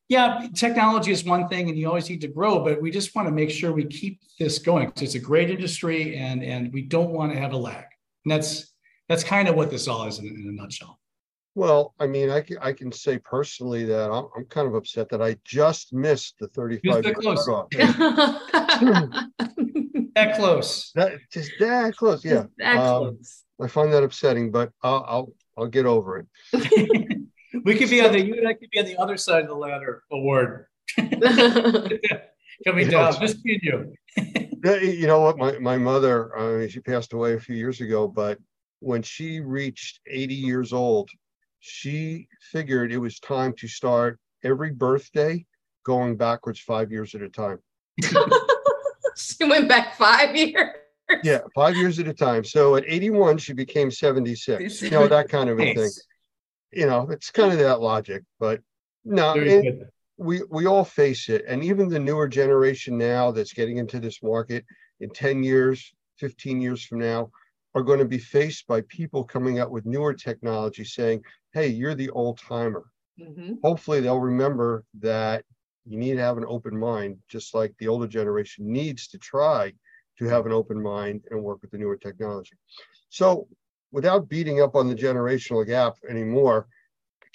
Yeah, 0.07 0.47
technology 0.53 1.11
is 1.11 1.25
one 1.25 1.47
thing, 1.49 1.67
and 1.67 1.77
you 1.77 1.87
always 1.87 2.09
need 2.09 2.21
to 2.21 2.27
grow, 2.27 2.63
but 2.63 2.79
we 2.79 2.91
just 2.91 3.15
want 3.15 3.27
to 3.27 3.33
make 3.33 3.49
sure 3.49 3.73
we 3.73 3.85
keep 3.85 4.21
this 4.37 4.59
going 4.59 4.85
because 4.85 5.01
it's 5.01 5.15
a 5.15 5.19
great 5.19 5.49
industry, 5.49 6.15
and 6.15 6.41
and 6.41 6.71
we 6.71 6.83
don't 6.83 7.09
want 7.09 7.33
to 7.33 7.39
have 7.39 7.51
a 7.51 7.57
lag. 7.57 7.85
And 8.25 8.31
that's 8.31 8.73
that's 9.07 9.23
kind 9.23 9.47
of 9.47 9.55
what 9.55 9.69
this 9.71 9.87
all 9.87 10.05
is 10.07 10.19
in, 10.19 10.25
in 10.25 10.47
a 10.49 10.61
nutshell. 10.61 10.99
Well, 11.53 11.93
I 11.99 12.07
mean, 12.07 12.29
I 12.29 12.41
can, 12.41 12.57
I 12.57 12.73
can 12.73 12.91
say 12.91 13.17
personally 13.17 13.85
that 13.85 14.11
I'm, 14.11 14.27
I'm 14.35 14.43
kind 14.45 14.67
of 14.67 14.73
upset 14.75 15.07
that 15.09 15.21
I 15.21 15.37
just 15.45 15.93
missed 15.93 16.35
the 16.39 16.49
35. 16.49 17.03
that 17.03 17.15
close. 17.15 17.45
cutoff. 17.45 17.67
That 20.15 20.37
close. 20.37 20.91
That 20.95 21.19
just 21.29 21.51
that 21.59 21.95
close. 21.97 22.23
Yeah. 22.23 22.45
That 22.57 22.77
Um, 22.77 23.17
close. 23.17 23.43
I 23.61 23.67
find 23.67 23.91
that 23.93 24.03
upsetting, 24.03 24.49
but 24.49 24.71
I'll, 24.81 25.05
I'll, 25.07 25.33
I'll 25.57 25.67
get 25.67 25.85
over 25.85 26.19
it. 26.19 26.27
we 27.65 27.75
could 27.75 27.89
be 27.89 28.01
on 28.01 28.13
the 28.13 28.25
you 28.25 28.35
and 28.35 28.47
I 28.47 28.53
could 28.53 28.69
be 28.69 28.79
on 28.79 28.85
the 28.85 28.97
other 28.97 29.17
side 29.17 29.41
of 29.43 29.49
the 29.49 29.55
ladder 29.55 30.03
award 30.11 30.67
coming 30.97 32.89
down. 32.89 33.19
Just 33.19 33.43
me 33.43 33.59
and 33.61 33.61
you. 33.61 33.93
Yeah, 34.65 34.77
You 34.77 35.05
know 35.05 35.19
what? 35.19 35.37
My, 35.37 35.59
my 35.59 35.77
mother, 35.77 36.35
I 36.35 36.57
mean, 36.57 36.69
she 36.69 36.79
passed 36.79 37.13
away 37.13 37.33
a 37.33 37.39
few 37.39 37.55
years 37.55 37.81
ago, 37.81 38.07
but 38.07 38.39
when 38.79 39.03
she 39.03 39.39
reached 39.39 39.99
80 40.07 40.33
years 40.33 40.73
old, 40.73 41.09
she 41.59 42.27
figured 42.51 42.91
it 42.91 42.97
was 42.97 43.19
time 43.19 43.53
to 43.59 43.67
start 43.67 44.19
every 44.43 44.71
birthday 44.71 45.45
going 45.83 46.17
backwards 46.17 46.59
five 46.59 46.91
years 46.91 47.13
at 47.13 47.21
a 47.21 47.29
time. 47.29 47.59
she 49.15 49.43
went 49.43 49.69
back 49.69 49.95
five 49.95 50.35
years. 50.35 50.75
Yeah, 51.23 51.41
five 51.53 51.75
years 51.75 51.99
at 51.99 52.07
a 52.07 52.13
time. 52.13 52.43
So 52.43 52.75
at 52.75 52.85
81, 52.87 53.37
she 53.37 53.53
became 53.53 53.91
76. 53.91 54.81
You 54.81 54.89
know, 54.89 55.07
that 55.07 55.29
kind 55.29 55.47
of 55.47 55.59
a 55.59 55.75
thing. 55.75 55.91
You 56.71 56.87
know, 56.87 57.07
it's 57.11 57.29
kind 57.29 57.53
of 57.53 57.59
that 57.59 57.81
logic, 57.81 58.23
but 58.39 58.61
no, 59.03 59.35
Very 59.35 59.53
and 59.53 59.63
good. 59.63 59.89
We 60.17 60.41
we 60.49 60.65
all 60.65 60.83
face 60.85 61.29
it. 61.29 61.43
And 61.47 61.63
even 61.63 61.89
the 61.89 61.99
newer 61.99 62.27
generation 62.27 62.97
now 62.97 63.31
that's 63.31 63.53
getting 63.53 63.77
into 63.77 63.99
this 63.99 64.21
market 64.23 64.65
in 64.99 65.09
10 65.09 65.43
years, 65.43 65.93
15 66.17 66.61
years 66.61 66.83
from 66.85 66.99
now, 66.99 67.31
are 67.73 67.83
going 67.83 67.99
to 67.99 68.05
be 68.05 68.17
faced 68.19 68.67
by 68.67 68.81
people 68.81 69.23
coming 69.25 69.59
out 69.59 69.71
with 69.71 69.85
newer 69.85 70.13
technology 70.13 70.83
saying, 70.85 71.23
Hey, 71.53 71.67
you're 71.67 71.95
the 71.95 72.09
old 72.11 72.39
timer. 72.39 72.85
Mhm. 73.19 73.59
Hopefully 73.63 73.99
they'll 74.01 74.19
remember 74.19 74.85
that 74.95 75.45
you 75.85 75.97
need 75.97 76.15
to 76.15 76.21
have 76.21 76.37
an 76.37 76.45
open 76.47 76.77
mind, 76.77 77.21
just 77.27 77.53
like 77.53 77.75
the 77.77 77.87
older 77.87 78.07
generation 78.07 78.71
needs 78.71 79.07
to 79.09 79.17
try 79.17 79.73
to 80.17 80.25
have 80.25 80.45
an 80.45 80.51
open 80.51 80.81
mind 80.81 81.25
and 81.29 81.43
work 81.43 81.61
with 81.61 81.71
the 81.71 81.77
newer 81.77 81.97
technology. 81.97 82.55
So 83.09 83.47
without 83.91 84.29
beating 84.29 84.61
up 84.61 84.75
on 84.75 84.87
the 84.87 84.95
generational 84.95 85.65
gap 85.65 85.95
anymore, 86.09 86.67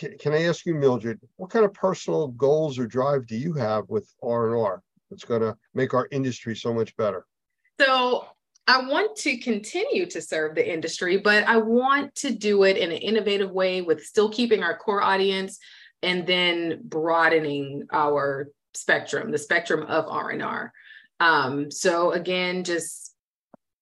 can, 0.01 0.17
can 0.17 0.33
I 0.33 0.45
ask 0.45 0.65
you, 0.65 0.75
Mildred, 0.75 1.21
what 1.37 1.51
kind 1.51 1.65
of 1.65 1.75
personal 1.75 2.29
goals 2.29 2.79
or 2.79 2.87
drive 2.87 3.27
do 3.27 3.37
you 3.37 3.53
have 3.53 3.85
with 3.89 4.11
R 4.23 4.47
and 4.47 4.57
R 4.59 4.83
that's 5.11 5.25
going 5.25 5.43
to 5.43 5.55
make 5.75 5.93
our 5.93 6.09
industry 6.11 6.57
so 6.57 6.73
much 6.73 6.97
better? 6.97 7.27
So 7.79 8.27
I 8.67 8.81
want 8.87 9.15
to 9.19 9.37
continue 9.37 10.07
to 10.07 10.23
serve 10.23 10.55
the 10.55 10.73
industry, 10.73 11.19
but 11.19 11.45
I 11.47 11.59
want 11.59 12.15
to 12.17 12.31
do 12.31 12.63
it 12.65 12.79
in 12.79 12.91
an 12.91 12.97
innovative 12.97 13.51
way 13.51 13.83
with 13.83 14.05
still 14.05 14.31
keeping 14.31 14.63
our 14.63 14.77
core 14.77 15.03
audience 15.03 15.59
and 16.03 16.27
then 16.27 16.81
broadening 16.85 17.87
our 17.93 18.49
spectrum, 18.73 19.31
the 19.31 19.39
spectrum 19.39 19.83
of 19.83 20.07
R&R. 20.09 20.73
Um, 21.19 21.71
so 21.71 22.13
again, 22.13 22.65
just 22.65 23.10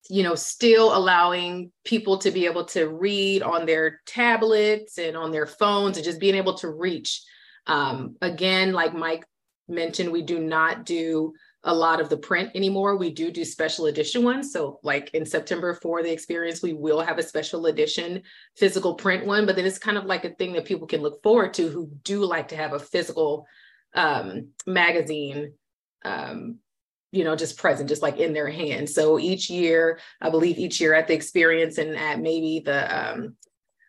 you 0.08 0.22
know, 0.22 0.34
still 0.34 0.96
allowing 0.96 1.70
people 1.84 2.18
to 2.18 2.30
be 2.30 2.46
able 2.46 2.64
to 2.64 2.88
read 2.88 3.42
on 3.42 3.66
their 3.66 4.00
tablets 4.06 4.98
and 4.98 5.16
on 5.16 5.30
their 5.30 5.46
phones 5.46 5.96
and 5.96 6.04
just 6.04 6.20
being 6.20 6.34
able 6.34 6.54
to 6.54 6.70
reach. 6.70 7.22
Um, 7.66 8.16
again, 8.22 8.72
like 8.72 8.94
Mike 8.94 9.24
mentioned, 9.68 10.10
we 10.10 10.22
do 10.22 10.38
not 10.38 10.86
do 10.86 11.34
a 11.64 11.74
lot 11.74 12.00
of 12.00 12.08
the 12.08 12.16
print 12.16 12.50
anymore. 12.54 12.96
We 12.96 13.10
do 13.12 13.30
do 13.30 13.44
special 13.44 13.86
edition 13.86 14.22
ones. 14.22 14.52
So, 14.52 14.78
like 14.82 15.10
in 15.12 15.26
September 15.26 15.74
for 15.74 16.02
the 16.02 16.12
experience, 16.12 16.62
we 16.62 16.72
will 16.72 17.00
have 17.00 17.18
a 17.18 17.22
special 17.22 17.66
edition 17.66 18.22
physical 18.56 18.94
print 18.94 19.26
one, 19.26 19.44
but 19.44 19.56
then 19.56 19.66
it's 19.66 19.78
kind 19.78 19.98
of 19.98 20.04
like 20.04 20.24
a 20.24 20.34
thing 20.34 20.52
that 20.54 20.64
people 20.64 20.86
can 20.86 21.02
look 21.02 21.22
forward 21.22 21.52
to 21.54 21.68
who 21.68 21.90
do 22.04 22.24
like 22.24 22.48
to 22.48 22.56
have 22.56 22.72
a 22.72 22.78
physical 22.78 23.46
um, 23.94 24.48
magazine, 24.66 25.52
um, 26.04 26.58
you 27.10 27.24
know, 27.24 27.36
just 27.36 27.58
present, 27.58 27.88
just 27.88 28.02
like 28.02 28.18
in 28.18 28.32
their 28.32 28.48
hands. 28.48 28.94
So 28.94 29.18
each 29.18 29.48
year, 29.48 29.98
I 30.20 30.30
believe 30.30 30.58
each 30.58 30.80
year 30.80 30.94
at 30.94 31.08
the 31.08 31.14
experience 31.14 31.78
and 31.78 31.96
at 31.96 32.20
maybe 32.20 32.62
the 32.64 33.12
um, 33.12 33.36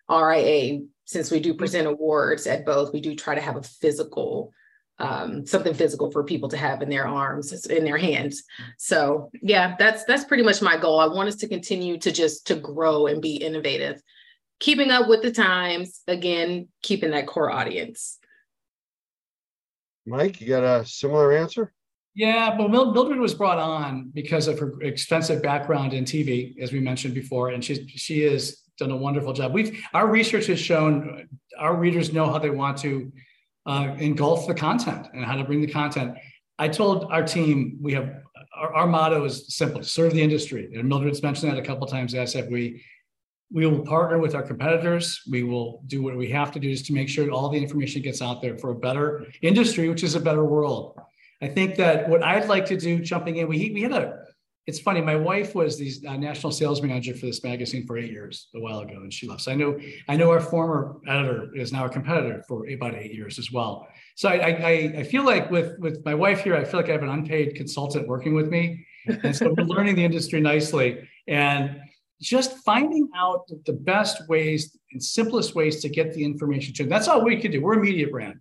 RIA, 0.10 0.82
since 1.06 1.32
we 1.32 1.40
do 1.40 1.54
present 1.54 1.88
awards 1.88 2.48
at 2.48 2.66
both, 2.66 2.94
we 2.94 3.02
do 3.02 3.16
try 3.16 3.36
to 3.36 3.42
have 3.42 3.58
a 3.58 3.64
physical 3.64 4.54
um, 5.00 5.46
something 5.46 5.74
physical 5.74 6.12
for 6.12 6.24
people 6.24 6.50
to 6.50 6.58
have 6.58 6.82
in 6.82 6.90
their 6.90 7.08
arms, 7.08 7.66
in 7.68 7.86
their 7.86 7.98
hands. 7.98 8.44
So 8.78 9.30
yeah, 9.42 9.76
that's 9.80 10.04
that's 10.04 10.26
pretty 10.26 10.44
much 10.44 10.62
my 10.62 10.78
goal. 10.78 11.00
I 11.00 11.08
want 11.08 11.30
us 11.30 11.38
to 11.38 11.48
continue 11.48 11.98
to 12.00 12.12
just 12.12 12.48
to 12.48 12.56
grow 12.56 13.08
and 13.08 13.22
be 13.22 13.38
innovative, 13.38 14.02
keeping 14.60 14.92
up 14.92 15.08
with 15.08 15.22
the 15.22 15.32
times. 15.32 16.02
Again, 16.08 16.68
keeping 16.84 17.12
that 17.12 17.28
core 17.28 17.50
audience. 17.50 18.18
Mike, 20.06 20.42
you 20.42 20.48
got 20.48 20.64
a 20.64 20.86
similar 20.86 21.32
answer? 21.32 21.72
Yeah, 22.16 22.56
but 22.58 22.70
Mildred 22.70 23.20
was 23.20 23.34
brought 23.34 23.60
on 23.60 24.12
because 24.14 24.48
of 24.48 24.60
her 24.60 24.82
extensive 24.82 25.42
background 25.42 25.94
in 25.94 26.06
TV, 26.06 26.60
as 26.60 26.74
we 26.74 26.80
mentioned 26.80 27.14
before, 27.14 27.50
and 27.50 27.64
she's 27.64 27.80
she 27.90 28.22
has 28.24 28.64
done 28.78 28.92
a 28.92 28.98
wonderful 28.98 29.34
job. 29.34 29.54
We've 29.54 29.84
our 29.94 30.08
research 30.08 30.48
has 30.48 30.60
shown 30.60 31.30
our 31.58 31.76
readers 31.76 32.12
know 32.12 32.30
how 32.32 32.40
they 32.40 32.50
want 32.50 32.78
to 32.80 33.12
uh, 33.66 33.96
engulf 34.00 34.48
the 34.48 34.56
content 34.56 35.08
and 35.14 35.24
how 35.24 35.36
to 35.36 35.44
bring 35.44 35.62
the 35.62 35.72
content. 35.72 36.18
I 36.58 36.68
told 36.68 37.06
our 37.12 37.24
team 37.24 37.78
we 37.82 37.94
have 37.94 38.10
our, 38.56 38.74
our 38.74 38.88
motto 38.88 39.24
is 39.26 39.56
simple: 39.56 39.84
serve 39.84 40.14
the 40.14 40.22
industry. 40.22 40.72
And 40.74 40.90
Mildred's 40.90 41.22
mentioned 41.22 41.52
that 41.52 41.60
a 41.60 41.66
couple 41.66 41.86
times. 41.88 42.16
I 42.16 42.26
said, 42.26 42.52
we 42.52 42.84
we 43.52 43.66
will 43.66 43.86
partner 43.86 44.20
with 44.20 44.36
our 44.36 44.44
competitors. 44.44 45.22
We 45.30 45.44
will 45.44 45.84
do 45.88 46.02
what 46.04 46.16
we 46.16 46.30
have 46.30 46.52
to 46.52 46.60
do 46.60 46.72
just 46.72 46.86
to 46.88 46.94
make 46.94 47.10
sure 47.10 47.30
all 47.32 47.50
the 47.50 47.58
information 47.58 48.02
gets 48.02 48.22
out 48.22 48.42
there 48.42 48.58
for 48.58 48.72
a 48.72 48.76
better 48.76 49.26
industry, 49.42 49.90
which 49.90 50.04
is 50.04 50.16
a 50.16 50.20
better 50.20 50.46
world. 50.46 51.00
I 51.42 51.48
think 51.48 51.76
that 51.78 52.10
what 52.10 52.24
I'd 52.24 52.48
like 52.48 52.66
to 52.68 52.78
do, 52.78 53.00
jumping 53.00 53.38
in, 53.38 53.48
we 53.48 53.72
we 53.74 53.82
had 53.82 53.94
a. 53.94 54.26
It's 54.68 54.80
funny. 54.80 55.02
My 55.02 55.16
wife 55.16 55.56
was 55.56 55.80
the 55.80 55.92
uh, 56.08 56.16
national 56.16 56.52
sales 56.52 56.80
manager 56.82 57.16
for 57.16 57.26
this 57.26 57.44
magazine 57.44 57.88
for 57.88 57.98
eight 57.98 58.12
years, 58.12 58.50
a 58.54 58.60
while 58.60 58.82
ago, 58.82 58.98
and 58.98 59.12
she 59.12 59.28
left. 59.28 59.42
So 59.42 59.52
I 59.52 59.56
know 59.56 59.80
I 60.08 60.16
know 60.16 60.30
our 60.30 60.42
former 60.42 60.98
editor 61.08 61.50
is 61.56 61.72
now 61.72 61.86
a 61.86 61.90
competitor 61.90 62.44
for 62.48 62.68
about 62.68 62.94
eight 62.94 63.14
years 63.14 63.40
as 63.40 63.52
well. 63.52 63.88
So 64.16 64.30
I 64.30 64.36
I, 64.36 64.72
I 64.98 65.04
feel 65.04 65.24
like 65.24 65.50
with 65.50 65.80
with 65.80 66.06
my 66.06 66.14
wife 66.14 66.42
here, 66.44 66.56
I 66.56 66.66
feel 66.66 66.80
like 66.80 66.90
I 66.90 66.92
have 66.92 67.04
an 67.04 67.10
unpaid 67.10 67.56
consultant 67.56 68.08
working 68.08 68.36
with 68.36 68.50
me, 68.50 68.86
and 69.08 69.36
so 69.36 69.54
we're 69.58 69.64
learning 69.64 69.96
the 69.96 70.06
industry 70.06 70.40
nicely 70.40 71.10
and 71.28 71.80
just 72.22 72.58
finding 72.58 73.10
out 73.16 73.50
the 73.66 73.74
best 73.74 74.28
ways 74.28 74.78
and 74.92 75.02
simplest 75.02 75.56
ways 75.56 75.82
to 75.82 75.90
get 75.90 76.14
the 76.14 76.24
information 76.24 76.74
to. 76.76 76.84
them. 76.84 76.90
That's 76.90 77.08
all 77.08 77.24
we 77.24 77.40
could 77.42 77.52
do. 77.52 77.62
We're 77.62 77.80
a 77.80 77.82
media 77.82 78.08
brand, 78.08 78.40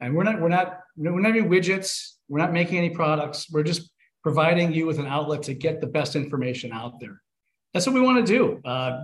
and 0.00 0.14
we're 0.14 0.24
not 0.24 0.40
we're 0.40 0.48
not 0.48 0.79
we're 1.00 1.20
not 1.20 1.32
making 1.32 1.48
widgets. 1.48 2.16
We're 2.28 2.38
not 2.38 2.52
making 2.52 2.78
any 2.78 2.90
products. 2.90 3.50
We're 3.50 3.62
just 3.62 3.90
providing 4.22 4.72
you 4.72 4.86
with 4.86 4.98
an 4.98 5.06
outlet 5.06 5.42
to 5.44 5.54
get 5.54 5.80
the 5.80 5.86
best 5.86 6.14
information 6.14 6.72
out 6.72 7.00
there. 7.00 7.20
That's 7.72 7.86
what 7.86 7.94
we 7.94 8.00
want 8.00 8.24
to 8.24 8.32
do. 8.32 8.60
Uh, 8.64 9.02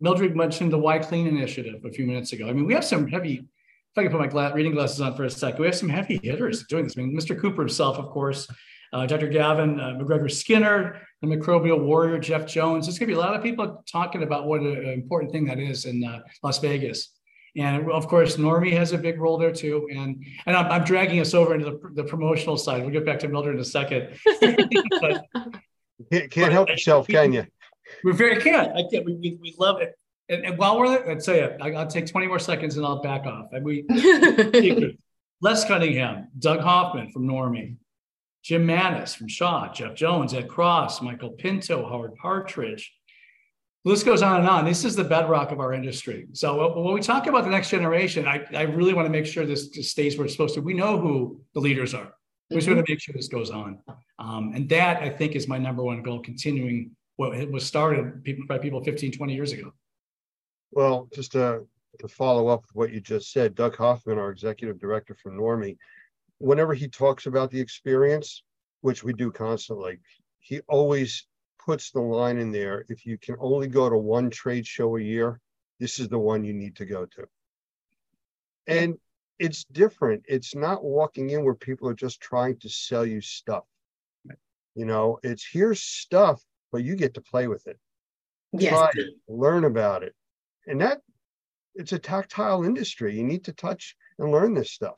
Mildred 0.00 0.36
mentioned 0.36 0.72
the 0.72 0.78
Why 0.78 0.98
Clean 0.98 1.26
initiative 1.26 1.84
a 1.84 1.90
few 1.90 2.06
minutes 2.06 2.32
ago. 2.32 2.48
I 2.48 2.52
mean, 2.52 2.66
we 2.66 2.74
have 2.74 2.84
some 2.84 3.06
heavy, 3.06 3.34
if 3.34 3.98
I 3.98 4.02
can 4.02 4.10
put 4.10 4.20
my 4.20 4.26
gla- 4.26 4.54
reading 4.54 4.72
glasses 4.72 5.00
on 5.00 5.14
for 5.16 5.24
a 5.24 5.30
sec, 5.30 5.58
we 5.58 5.66
have 5.66 5.74
some 5.74 5.88
heavy 5.88 6.20
hitters 6.22 6.66
doing 6.66 6.84
this. 6.84 6.96
I 6.96 7.02
mean, 7.02 7.16
Mr. 7.16 7.38
Cooper 7.38 7.62
himself, 7.62 7.98
of 7.98 8.06
course, 8.06 8.48
uh, 8.92 9.06
Dr. 9.06 9.28
Gavin 9.28 9.80
uh, 9.80 9.94
Macgregor-Skinner, 9.98 11.00
the 11.20 11.26
microbial 11.26 11.80
warrior, 11.80 12.18
Jeff 12.18 12.46
Jones. 12.46 12.86
There's 12.86 12.98
going 12.98 13.08
to 13.08 13.14
be 13.14 13.18
a 13.18 13.20
lot 13.20 13.34
of 13.34 13.42
people 13.42 13.84
talking 13.90 14.22
about 14.22 14.46
what 14.46 14.60
an 14.60 14.86
important 14.86 15.32
thing 15.32 15.44
that 15.46 15.58
is 15.58 15.84
in 15.84 16.04
uh, 16.04 16.20
Las 16.42 16.58
Vegas. 16.60 17.10
And 17.56 17.90
of 17.90 18.08
course, 18.08 18.36
NORMI 18.36 18.72
has 18.72 18.92
a 18.92 18.98
big 18.98 19.20
role 19.20 19.38
there 19.38 19.52
too. 19.52 19.88
And 19.90 20.24
and 20.46 20.56
I'm, 20.56 20.66
I'm 20.70 20.84
dragging 20.84 21.20
us 21.20 21.34
over 21.34 21.54
into 21.54 21.66
the, 21.66 21.80
the 21.94 22.04
promotional 22.04 22.56
side. 22.56 22.82
We'll 22.82 22.90
get 22.90 23.06
back 23.06 23.20
to 23.20 23.28
Mildred 23.28 23.54
in 23.54 23.60
a 23.60 23.64
second. 23.64 24.18
but, 24.40 25.26
Can't, 26.10 26.30
can't 26.30 26.52
help 26.52 26.68
yourself, 26.68 27.06
can 27.06 27.32
you? 27.32 27.46
we're 28.02 28.12
very 28.12 28.40
can't. 28.40 28.76
I 28.76 28.82
can't. 28.90 29.04
We, 29.04 29.14
we, 29.14 29.38
we 29.40 29.54
love 29.58 29.80
it. 29.80 29.96
And, 30.28 30.44
and 30.44 30.58
while 30.58 30.78
we're 30.78 30.88
there, 30.88 31.10
I'd 31.10 31.22
say 31.22 31.40
it. 31.42 31.58
I, 31.60 31.70
will 31.70 31.86
take 31.86 32.06
20 32.06 32.26
more 32.26 32.38
seconds 32.38 32.76
and 32.76 32.86
I'll 32.86 33.02
back 33.02 33.26
off. 33.26 33.48
And 33.52 33.64
we 33.64 33.84
Les 35.40 35.64
Cunningham, 35.66 36.28
Doug 36.38 36.60
Hoffman 36.60 37.10
from 37.10 37.26
NORMI, 37.28 37.76
Jim 38.42 38.64
Mannis 38.64 39.14
from 39.14 39.28
Shaw, 39.28 39.72
Jeff 39.72 39.94
Jones, 39.94 40.32
Ed 40.34 40.48
Cross, 40.48 41.02
Michael 41.02 41.30
Pinto, 41.30 41.88
Howard 41.88 42.14
Partridge. 42.16 42.92
The 43.84 43.90
list 43.90 44.06
goes 44.06 44.22
on 44.22 44.40
and 44.40 44.48
on. 44.48 44.64
This 44.64 44.84
is 44.84 44.96
the 44.96 45.04
bedrock 45.04 45.52
of 45.52 45.60
our 45.60 45.74
industry. 45.74 46.26
So 46.32 46.74
when 46.74 46.94
we 46.94 47.02
talk 47.02 47.26
about 47.26 47.44
the 47.44 47.50
next 47.50 47.68
generation, 47.68 48.26
I, 48.26 48.42
I 48.54 48.62
really 48.62 48.94
want 48.94 49.04
to 49.04 49.10
make 49.10 49.26
sure 49.26 49.44
this 49.44 49.68
stays 49.82 50.16
where 50.16 50.24
it's 50.24 50.32
supposed 50.32 50.54
to. 50.54 50.62
We 50.62 50.72
know 50.72 50.98
who 50.98 51.42
the 51.52 51.60
leaders 51.60 51.92
are. 51.92 52.14
We 52.48 52.56
just 52.56 52.66
mm-hmm. 52.66 52.76
want 52.76 52.86
to 52.86 52.92
make 52.92 53.00
sure 53.00 53.14
this 53.14 53.28
goes 53.28 53.50
on. 53.50 53.80
Um, 54.18 54.52
and 54.54 54.66
that 54.70 55.02
I 55.02 55.10
think 55.10 55.34
is 55.34 55.48
my 55.48 55.58
number 55.58 55.82
one 55.82 56.02
goal, 56.02 56.20
continuing 56.20 56.92
what 57.16 57.50
was 57.50 57.66
started 57.66 58.24
by 58.48 58.56
people 58.56 58.82
15, 58.82 59.12
20 59.12 59.34
years 59.34 59.52
ago. 59.52 59.70
Well, 60.72 61.08
just 61.14 61.32
to, 61.32 61.66
to 61.98 62.08
follow 62.08 62.48
up 62.48 62.62
with 62.62 62.74
what 62.74 62.90
you 62.90 63.00
just 63.00 63.32
said, 63.32 63.54
Doug 63.54 63.76
Hoffman, 63.76 64.18
our 64.18 64.30
executive 64.30 64.80
director 64.80 65.14
for 65.14 65.30
NORMI, 65.30 65.76
whenever 66.38 66.72
he 66.72 66.88
talks 66.88 67.26
about 67.26 67.50
the 67.50 67.60
experience, 67.60 68.42
which 68.80 69.04
we 69.04 69.12
do 69.12 69.30
constantly, 69.30 69.98
he 70.40 70.60
always 70.68 71.26
puts 71.64 71.90
the 71.90 72.00
line 72.00 72.38
in 72.38 72.52
there 72.52 72.84
if 72.88 73.06
you 73.06 73.18
can 73.18 73.36
only 73.40 73.66
go 73.66 73.88
to 73.88 73.96
one 73.96 74.30
trade 74.30 74.66
show 74.66 74.96
a 74.96 75.00
year, 75.00 75.40
this 75.80 75.98
is 75.98 76.08
the 76.08 76.18
one 76.18 76.44
you 76.44 76.52
need 76.52 76.76
to 76.76 76.84
go 76.84 77.06
to. 77.06 77.26
And 78.66 78.98
it's 79.38 79.64
different. 79.64 80.24
It's 80.28 80.54
not 80.54 80.84
walking 80.84 81.30
in 81.30 81.44
where 81.44 81.54
people 81.54 81.88
are 81.88 81.94
just 81.94 82.20
trying 82.20 82.58
to 82.60 82.68
sell 82.68 83.04
you 83.04 83.20
stuff. 83.20 83.64
You 84.74 84.86
know, 84.86 85.18
it's 85.22 85.46
here's 85.50 85.82
stuff, 85.82 86.42
but 86.72 86.82
you 86.82 86.96
get 86.96 87.14
to 87.14 87.20
play 87.20 87.48
with 87.48 87.66
it. 87.66 87.78
Yes. 88.52 88.72
Try 88.72 88.90
it, 88.94 89.14
learn 89.28 89.64
about 89.64 90.02
it. 90.02 90.14
And 90.66 90.80
that 90.80 91.00
it's 91.74 91.92
a 91.92 91.98
tactile 91.98 92.64
industry. 92.64 93.16
You 93.16 93.24
need 93.24 93.44
to 93.44 93.52
touch 93.52 93.96
and 94.18 94.30
learn 94.30 94.54
this 94.54 94.70
stuff. 94.70 94.96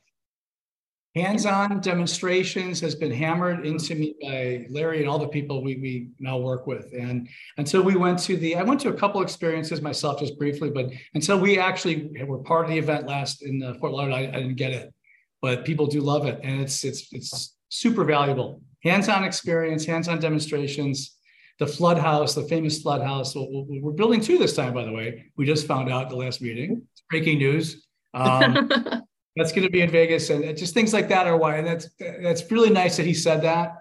Hands-on 1.15 1.81
demonstrations 1.81 2.79
has 2.81 2.93
been 2.93 3.11
hammered 3.11 3.65
into 3.65 3.95
me 3.95 4.15
by 4.21 4.67
Larry 4.69 4.99
and 4.99 5.09
all 5.09 5.17
the 5.17 5.27
people 5.27 5.63
we, 5.63 5.75
we 5.77 6.09
now 6.19 6.37
work 6.37 6.67
with. 6.67 6.93
And 6.93 7.27
until 7.57 7.81
we 7.81 7.95
went 7.95 8.19
to 8.19 8.37
the, 8.37 8.55
I 8.55 8.61
went 8.61 8.79
to 8.81 8.89
a 8.89 8.93
couple 8.93 9.21
experiences 9.21 9.81
myself 9.81 10.19
just 10.19 10.37
briefly, 10.37 10.69
but 10.69 10.91
until 11.15 11.39
we 11.39 11.57
actually 11.57 12.11
were 12.25 12.37
part 12.39 12.65
of 12.65 12.71
the 12.71 12.77
event 12.77 13.07
last 13.07 13.41
in 13.41 13.63
uh, 13.63 13.73
Fort 13.79 13.93
Lauderdale, 13.93 14.17
I, 14.17 14.37
I, 14.37 14.41
didn't 14.41 14.55
get 14.57 14.71
it. 14.73 14.93
But 15.41 15.65
people 15.65 15.87
do 15.87 16.01
love 16.01 16.25
it, 16.25 16.39
and 16.43 16.61
it's 16.61 16.83
it's 16.83 17.11
it's 17.11 17.55
super 17.69 18.03
valuable. 18.03 18.61
Hands-on 18.83 19.23
experience, 19.23 19.85
hands-on 19.85 20.19
demonstrations. 20.19 21.15
The 21.59 21.67
flood 21.67 21.97
house, 21.97 22.35
the 22.35 22.43
famous 22.43 22.81
flood 22.81 23.01
house. 23.01 23.35
We're 23.35 23.91
building 23.93 24.21
two 24.21 24.37
this 24.37 24.55
time, 24.55 24.75
by 24.75 24.83
the 24.83 24.91
way. 24.91 25.25
We 25.35 25.45
just 25.47 25.65
found 25.65 25.89
out 25.89 26.09
the 26.09 26.15
last 26.15 26.41
meeting. 26.41 26.83
It's 26.93 27.03
breaking 27.09 27.39
news. 27.39 27.87
Um, 28.13 28.69
that's 29.37 29.51
going 29.51 29.63
to 29.63 29.69
be 29.69 29.81
in 29.81 29.89
Vegas, 29.89 30.29
and 30.29 30.57
just 30.57 30.73
things 30.73 30.93
like 30.93 31.09
that 31.09 31.27
are 31.27 31.37
why. 31.37 31.57
And 31.57 31.67
that's 31.67 31.89
that's 31.99 32.49
really 32.51 32.69
nice 32.69 32.97
that 32.97 33.05
he 33.05 33.13
said 33.13 33.41
that. 33.43 33.75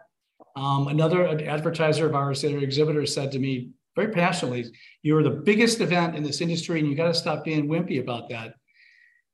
Um, 0.57 0.89
another 0.89 1.27
advertiser 1.27 2.07
of 2.07 2.15
ours, 2.15 2.43
their 2.43 2.59
exhibitor, 2.59 3.05
said 3.07 3.33
to 3.33 3.39
me 3.39 3.71
very 3.95 4.13
passionately, 4.13 4.67
"You 5.03 5.17
are 5.17 5.23
the 5.23 5.31
biggest 5.31 5.81
event 5.81 6.17
in 6.17 6.23
this 6.23 6.41
industry, 6.41 6.81
and 6.81 6.89
you 6.89 6.95
got 6.95 7.07
to 7.07 7.15
stop 7.15 7.45
being 7.45 7.69
wimpy 7.69 8.01
about 8.01 8.29
that." 8.31 8.55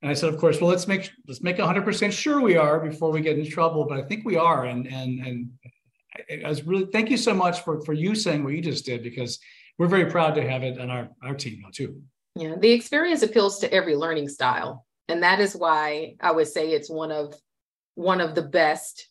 And 0.03 0.11
I 0.11 0.15
said, 0.15 0.29
"Of 0.29 0.39
course. 0.39 0.61
Well, 0.61 0.71
let's 0.71 0.89
make 0.89 1.11
let's 1.27 1.43
make 1.43 1.59
100% 1.59 2.13
sure 2.13 2.41
we 2.41 2.57
are 2.57 2.81
before 2.81 3.11
we 3.11 3.21
get 3.21 3.39
into 3.39 3.51
trouble. 3.51 3.87
But 3.89 3.99
I 3.99 4.03
think 4.03 4.25
we 4.25 4.37
are." 4.37 4.65
And 4.65 4.87
and 4.87 5.27
and 5.27 5.51
I, 6.31 6.43
I 6.47 6.49
was 6.49 6.65
really 6.65 6.87
thank 6.87 7.11
you 7.11 7.17
so 7.17 7.35
much 7.35 7.61
for 7.63 7.81
for 7.83 7.93
you 7.93 8.15
saying 8.15 8.45
what 8.45 8.55
you 8.55 8.61
just 8.61 8.85
did 8.85 9.03
because 9.03 9.39
we're 9.79 9.89
very 9.89 10.11
proud 10.11 10.35
to 10.35 10.49
have 10.49 10.63
it 10.63 10.79
on 10.79 10.91
our 10.91 11.09
our 11.23 11.35
team 11.35 11.61
now 11.63 11.71
too. 11.73 12.03
Yeah, 12.35 12.55
the 12.59 12.73
experience 12.73 13.23
appeals 13.23 13.59
to 13.59 13.73
every 13.73 13.95
learning 13.95 14.29
style 14.29 14.87
and 15.09 15.23
that 15.23 15.41
is 15.41 15.55
why 15.55 16.17
I 16.21 16.33
would 16.33 16.49
say 16.49 16.71
it's 16.71 16.91
one 16.91 17.13
of 17.13 17.35
one 17.95 18.21
of 18.21 18.35
the 18.35 18.43
best 18.43 19.09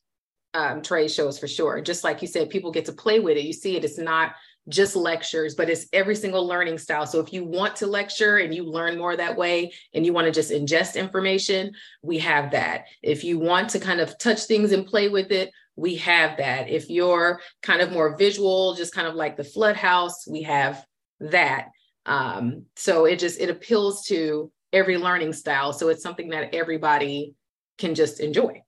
um, 0.54 0.82
trade 0.82 1.12
shows 1.12 1.40
for 1.40 1.48
sure. 1.48 1.82
Just 1.82 2.04
like 2.04 2.22
you 2.22 2.28
said, 2.28 2.50
people 2.50 2.72
get 2.72 2.86
to 2.86 2.94
play 2.94 3.20
with 3.20 3.38
it. 3.38 3.46
You 3.46 3.54
see 3.54 3.78
it. 3.78 3.86
It's 3.86 3.98
not 3.98 4.34
just 4.68 4.96
lectures, 4.96 5.56
but 5.56 5.70
it's 5.70 5.88
every 5.94 6.16
single 6.16 6.46
learning 6.46 6.78
style. 6.78 7.06
So 7.06 7.20
if 7.20 7.34
you 7.34 7.44
want 7.44 7.76
to 7.78 7.88
lecture 7.88 8.38
and 8.38 8.54
you 8.54 8.64
learn 8.64 8.98
more 8.98 9.16
that 9.16 9.36
way, 9.36 9.72
and 9.94 10.06
you 10.06 10.14
want 10.14 10.26
to 10.26 10.32
just 10.32 10.52
ingest 10.52 10.96
information, 10.96 11.74
we 12.02 12.20
have 12.20 12.52
that. 12.52 12.86
If 13.02 13.24
you 13.24 13.40
want 13.40 13.70
to 13.70 13.80
kind 13.80 14.00
of 14.00 14.18
touch 14.18 14.44
things 14.44 14.72
and 14.72 14.86
play 14.86 15.10
with 15.10 15.32
it, 15.32 15.52
we 15.76 15.96
have 15.96 16.38
that. 16.38 16.70
If 16.70 16.90
you're 16.90 17.42
kind 17.64 17.82
of 17.82 17.92
more 17.92 18.18
visual, 18.18 18.76
just 18.76 18.94
kind 18.94 19.08
of 19.08 19.16
like 19.16 19.38
the 19.38 19.44
flood 19.44 19.76
house, 19.76 20.28
we 20.28 20.44
have 20.44 20.86
that. 21.22 21.70
Um, 22.06 22.66
so 22.76 23.06
it 23.06 23.20
just 23.20 23.40
it 23.40 23.50
appeals 23.50 24.06
to 24.08 24.52
every 24.74 24.98
learning 24.98 25.34
style. 25.34 25.74
So 25.74 25.90
it's 25.90 26.04
something 26.04 26.30
that 26.30 26.54
everybody 26.54 27.36
can 27.78 27.96
just 27.96 28.20
enjoy. 28.20 28.62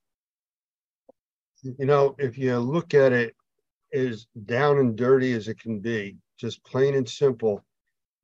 You 1.62 1.86
know, 1.86 2.14
if 2.18 2.36
you 2.36 2.58
look 2.58 2.92
at 2.94 3.12
it 3.12 3.34
as 3.94 4.26
down 4.44 4.78
and 4.78 4.96
dirty 4.96 5.32
as 5.32 5.48
it 5.48 5.58
can 5.58 5.80
be, 5.80 6.16
just 6.38 6.62
plain 6.64 6.94
and 6.94 7.08
simple, 7.08 7.64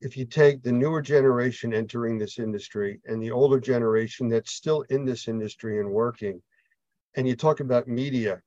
if 0.00 0.16
you 0.16 0.24
take 0.24 0.62
the 0.62 0.72
newer 0.72 1.00
generation 1.00 1.72
entering 1.72 2.18
this 2.18 2.38
industry 2.38 3.00
and 3.06 3.22
the 3.22 3.30
older 3.30 3.60
generation 3.60 4.28
that's 4.28 4.52
still 4.52 4.82
in 4.90 5.04
this 5.04 5.28
industry 5.28 5.80
and 5.80 5.90
working, 5.90 6.42
and 7.16 7.26
you 7.26 7.36
talk 7.36 7.60
about 7.60 7.88
media, 7.88 8.40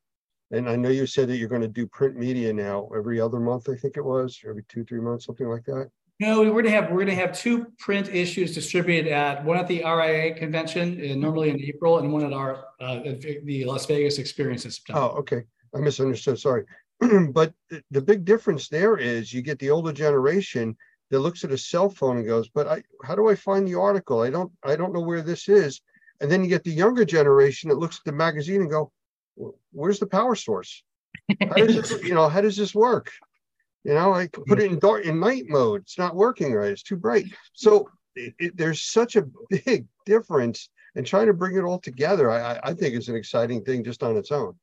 and 0.52 0.69
I 0.69 0.76
know 0.76 0.89
you 0.89 1.08
said 1.08 1.28
that 1.30 1.38
you're 1.38 1.50
going 1.50 1.62
to 1.62 1.67
do 1.67 1.88
print 1.88 2.15
media 2.15 2.54
now 2.54 2.89
every 2.96 3.19
other 3.19 3.39
month, 3.39 3.69
I 3.69 3.76
think 3.76 3.98
it 3.98 4.06
was, 4.06 4.39
every 4.48 4.63
two, 4.69 4.84
three 4.84 5.02
months, 5.02 5.26
something 5.26 5.48
like 5.48 5.65
that. 5.65 5.89
No, 6.24 6.40
we're 6.54 6.62
gonna 6.62 6.74
have 6.74 6.90
we're 6.90 7.00
gonna 7.00 7.16
have 7.16 7.38
two 7.38 7.66
print 7.80 8.08
issues 8.08 8.54
distributed 8.54 9.12
at 9.12 9.44
one 9.44 9.58
at 9.58 9.68
the 9.68 9.84
RIA 9.84 10.34
convention, 10.34 10.98
uh, 10.98 11.16
normally 11.16 11.50
in 11.50 11.60
April, 11.62 12.00
and 12.00 12.14
one 12.14 12.24
at 12.24 12.32
our 12.32 12.64
uh, 12.80 13.00
the 13.44 13.66
Las 13.66 13.86
Vegas 13.88 14.20
Experience 14.20 14.64
in 14.64 14.72
September. 14.72 15.02
Oh, 15.02 15.18
okay. 15.18 15.44
I 15.76 15.80
misunderstood. 15.80 16.40
Sorry, 16.40 16.64
but 17.32 17.52
the 17.92 18.02
big 18.02 18.24
difference 18.24 18.70
there 18.70 18.96
is 18.96 19.34
you 19.34 19.42
get 19.42 19.60
the 19.60 19.70
older 19.70 19.92
generation 19.92 20.78
that 21.12 21.20
looks 21.20 21.44
at 21.44 21.52
a 21.52 21.58
cell 21.58 21.90
phone 21.90 22.16
and 22.16 22.26
goes, 22.26 22.48
"But 22.48 22.68
I, 22.68 22.84
how 23.04 23.16
do 23.16 23.28
I 23.28 23.36
find 23.36 23.68
the 23.68 23.76
article? 23.76 24.22
I 24.22 24.30
don't 24.30 24.52
I 24.64 24.78
don't 24.78 24.94
know 24.94 25.02
where 25.02 25.24
this 25.24 25.50
is." 25.50 25.82
And 26.22 26.32
then 26.32 26.42
you 26.42 26.50
get 26.50 26.64
the 26.64 26.72
younger 26.72 27.04
generation 27.04 27.68
that 27.68 27.80
looks 27.80 27.98
at 27.98 28.06
the 28.06 28.14
magazine 28.14 28.62
and 28.62 28.72
go, 28.72 28.94
"Where's 29.74 30.00
the 30.00 30.08
power 30.08 30.36
source? 30.36 30.84
How 31.42 31.56
does 31.56 31.76
this, 31.76 32.04
you 32.08 32.14
know 32.14 32.30
how 32.30 32.40
does 32.40 32.56
this 32.56 32.74
work?" 32.74 33.12
You 33.84 33.93
know, 33.93 34.13
I 34.13 34.28
put 34.28 34.60
it 34.60 34.72
in 34.72 34.80
dark 34.80 35.06
in 35.06 35.19
night 35.19 35.46
mode. 35.48 35.82
It's 35.82 35.98
not 35.98 36.15
working 36.15 36.54
right. 36.54 36.72
It's 36.72 36.84
too 36.84 36.96
bright. 36.96 37.26
So 37.54 37.89
it, 38.15 38.34
it, 38.39 38.58
there's 38.58 38.82
such 38.82 39.15
a 39.15 39.26
big 39.50 39.86
difference, 40.06 40.69
and 40.96 41.06
trying 41.06 41.28
to 41.28 41.34
bring 41.34 41.58
it 41.58 41.63
all 41.63 41.80
together, 41.80 42.32
I, 42.32 42.60
I 42.63 42.74
think 42.74 42.96
is 42.96 43.10
an 43.10 43.15
exciting 43.15 43.63
thing 43.63 43.84
just 43.84 44.04
on 44.04 44.15
its 44.15 44.32
own. 44.32 44.56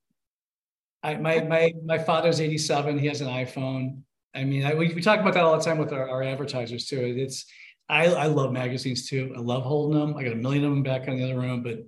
I, 1.02 1.14
my 1.16 1.40
my 1.40 1.72
my 1.84 1.98
father's 1.98 2.40
87. 2.40 2.98
He 2.98 3.06
has 3.08 3.20
an 3.20 3.28
iPhone. 3.28 4.02
I 4.34 4.44
mean, 4.44 4.64
I, 4.64 4.74
we, 4.74 4.94
we 4.94 5.02
talk 5.02 5.20
about 5.20 5.34
that 5.34 5.42
all 5.42 5.56
the 5.56 5.64
time 5.64 5.78
with 5.78 5.92
our, 5.92 6.08
our 6.08 6.22
advertisers 6.22 6.86
too. 6.86 7.14
It's 7.18 7.46
I, 7.88 8.06
I 8.06 8.26
love 8.26 8.52
magazines 8.52 9.08
too. 9.08 9.34
I 9.36 9.40
love 9.40 9.64
holding 9.64 9.98
them. 9.98 10.16
I 10.16 10.22
got 10.22 10.32
a 10.32 10.36
million 10.36 10.64
of 10.64 10.70
them 10.70 10.82
back 10.82 11.08
in 11.08 11.16
the 11.16 11.24
other 11.24 11.38
room, 11.38 11.62
but 11.62 11.80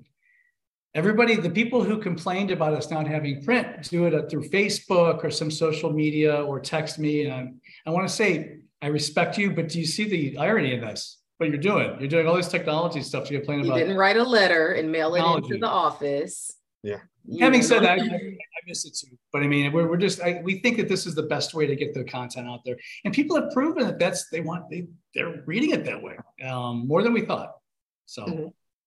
everybody, 0.95 1.37
the 1.37 1.51
people 1.51 1.83
who 1.83 1.99
complained 1.99 2.51
about 2.51 2.75
us 2.75 2.91
not 2.91 3.07
having 3.07 3.43
print, 3.43 3.89
do 3.89 4.07
it 4.07 4.31
through 4.31 4.49
Facebook 4.49 5.25
or 5.25 5.31
some 5.31 5.51
social 5.51 5.93
media 5.93 6.43
or 6.43 6.61
text 6.61 6.99
me. 6.99 7.27
And 7.27 7.33
I, 7.33 7.89
I 7.89 7.91
want 7.91 8.07
to 8.07 8.15
say, 8.15 8.59
I 8.81 8.89
respect 8.89 9.39
you, 9.39 9.53
but 9.53 9.69
do 9.69 9.79
you 9.79 9.87
see 9.87 10.05
the 10.05 10.39
irony 10.39 10.75
in 10.75 10.81
this? 10.81 11.19
What 11.39 11.49
you're 11.49 11.59
doing? 11.59 11.97
You're 11.99 12.09
doing 12.09 12.27
all 12.27 12.37
this 12.37 12.49
technology 12.49 13.03
stuff. 13.03 13.31
You're 13.31 13.41
playing 13.41 13.65
about. 13.65 13.79
You 13.79 13.85
didn't 13.85 13.97
write 13.97 14.17
a 14.17 14.23
letter 14.23 14.73
and 14.73 14.93
mail 14.93 15.13
technology. 15.13 15.47
it 15.47 15.55
into 15.55 15.67
the 15.67 15.71
office. 15.71 16.53
Yeah. 16.83 16.99
You 17.27 17.45
Having 17.45 17.63
said 17.63 17.83
that, 17.85 18.01
I, 18.01 18.05
I, 18.05 18.39
miss 18.67 18.85
it 18.85 18.97
too. 18.97 19.17
But 19.33 19.43
I 19.43 19.47
mean, 19.47 19.73
we're, 19.73 19.89
we're 19.89 19.97
just 19.97 20.21
I, 20.21 20.41
we 20.43 20.59
think 20.59 20.77
that 20.77 20.89
this 20.89 21.07
is 21.07 21.15
the 21.15 21.23
best 21.23 21.55
way 21.55 21.67
to 21.67 21.77
get 21.77 21.95
the 21.95 22.03
content 22.05 22.49
out 22.49 22.65
there, 22.65 22.77
and 23.05 23.15
people 23.15 23.41
have 23.41 23.53
proven 23.53 23.87
that 23.87 23.99
that's 24.01 24.29
they 24.31 24.41
want 24.41 24.69
they 24.71 24.89
they're 25.15 25.43
reading 25.47 25.71
it 25.71 25.85
that 25.85 26.03
way 26.03 26.17
um, 26.45 26.87
more 26.89 27.03
than 27.03 27.13
we 27.13 27.23
thought. 27.25 27.53
So 28.07 28.25
mm-hmm. 28.25 28.47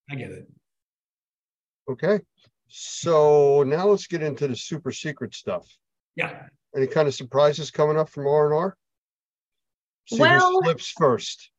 I 0.09 0.15
get 0.15 0.31
it. 0.31 0.49
Okay. 1.89 2.19
So 2.67 3.63
now 3.63 3.87
let's 3.87 4.07
get 4.07 4.23
into 4.23 4.47
the 4.47 4.55
super 4.55 4.91
secret 4.91 5.33
stuff. 5.33 5.67
Yeah. 6.15 6.43
Any 6.75 6.87
kind 6.87 7.07
of 7.07 7.13
surprises 7.13 7.71
coming 7.71 7.97
up 7.97 8.09
from 8.09 8.27
R 8.27 8.45
and 8.45 8.55
R? 8.55 8.77
Well, 10.11 10.61
slips 10.63 10.89
first. 10.97 11.49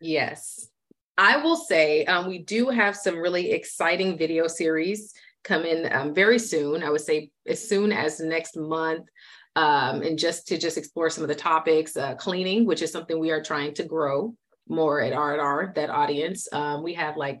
Yes. 0.00 0.68
I 1.16 1.36
will 1.38 1.56
say 1.56 2.04
um, 2.06 2.26
we 2.26 2.38
do 2.38 2.68
have 2.68 2.96
some 2.96 3.18
really 3.18 3.52
exciting 3.52 4.18
video 4.18 4.48
series 4.48 5.12
coming 5.44 5.92
um, 5.92 6.14
very 6.14 6.38
soon. 6.38 6.82
I 6.82 6.90
would 6.90 7.00
say 7.00 7.30
as 7.46 7.66
soon 7.68 7.92
as 7.92 8.20
next 8.20 8.56
month. 8.56 9.08
Um, 9.56 10.02
and 10.02 10.18
just 10.18 10.48
to 10.48 10.58
just 10.58 10.76
explore 10.76 11.10
some 11.10 11.22
of 11.22 11.28
the 11.28 11.34
topics, 11.36 11.96
uh, 11.96 12.16
cleaning, 12.16 12.66
which 12.66 12.82
is 12.82 12.90
something 12.90 13.20
we 13.20 13.30
are 13.30 13.42
trying 13.42 13.72
to 13.74 13.84
grow 13.84 14.34
more 14.68 15.00
at 15.00 15.12
R&R, 15.12 15.72
that 15.76 15.90
audience. 15.90 16.48
Um, 16.52 16.82
we 16.82 16.94
have 16.94 17.16
like 17.16 17.40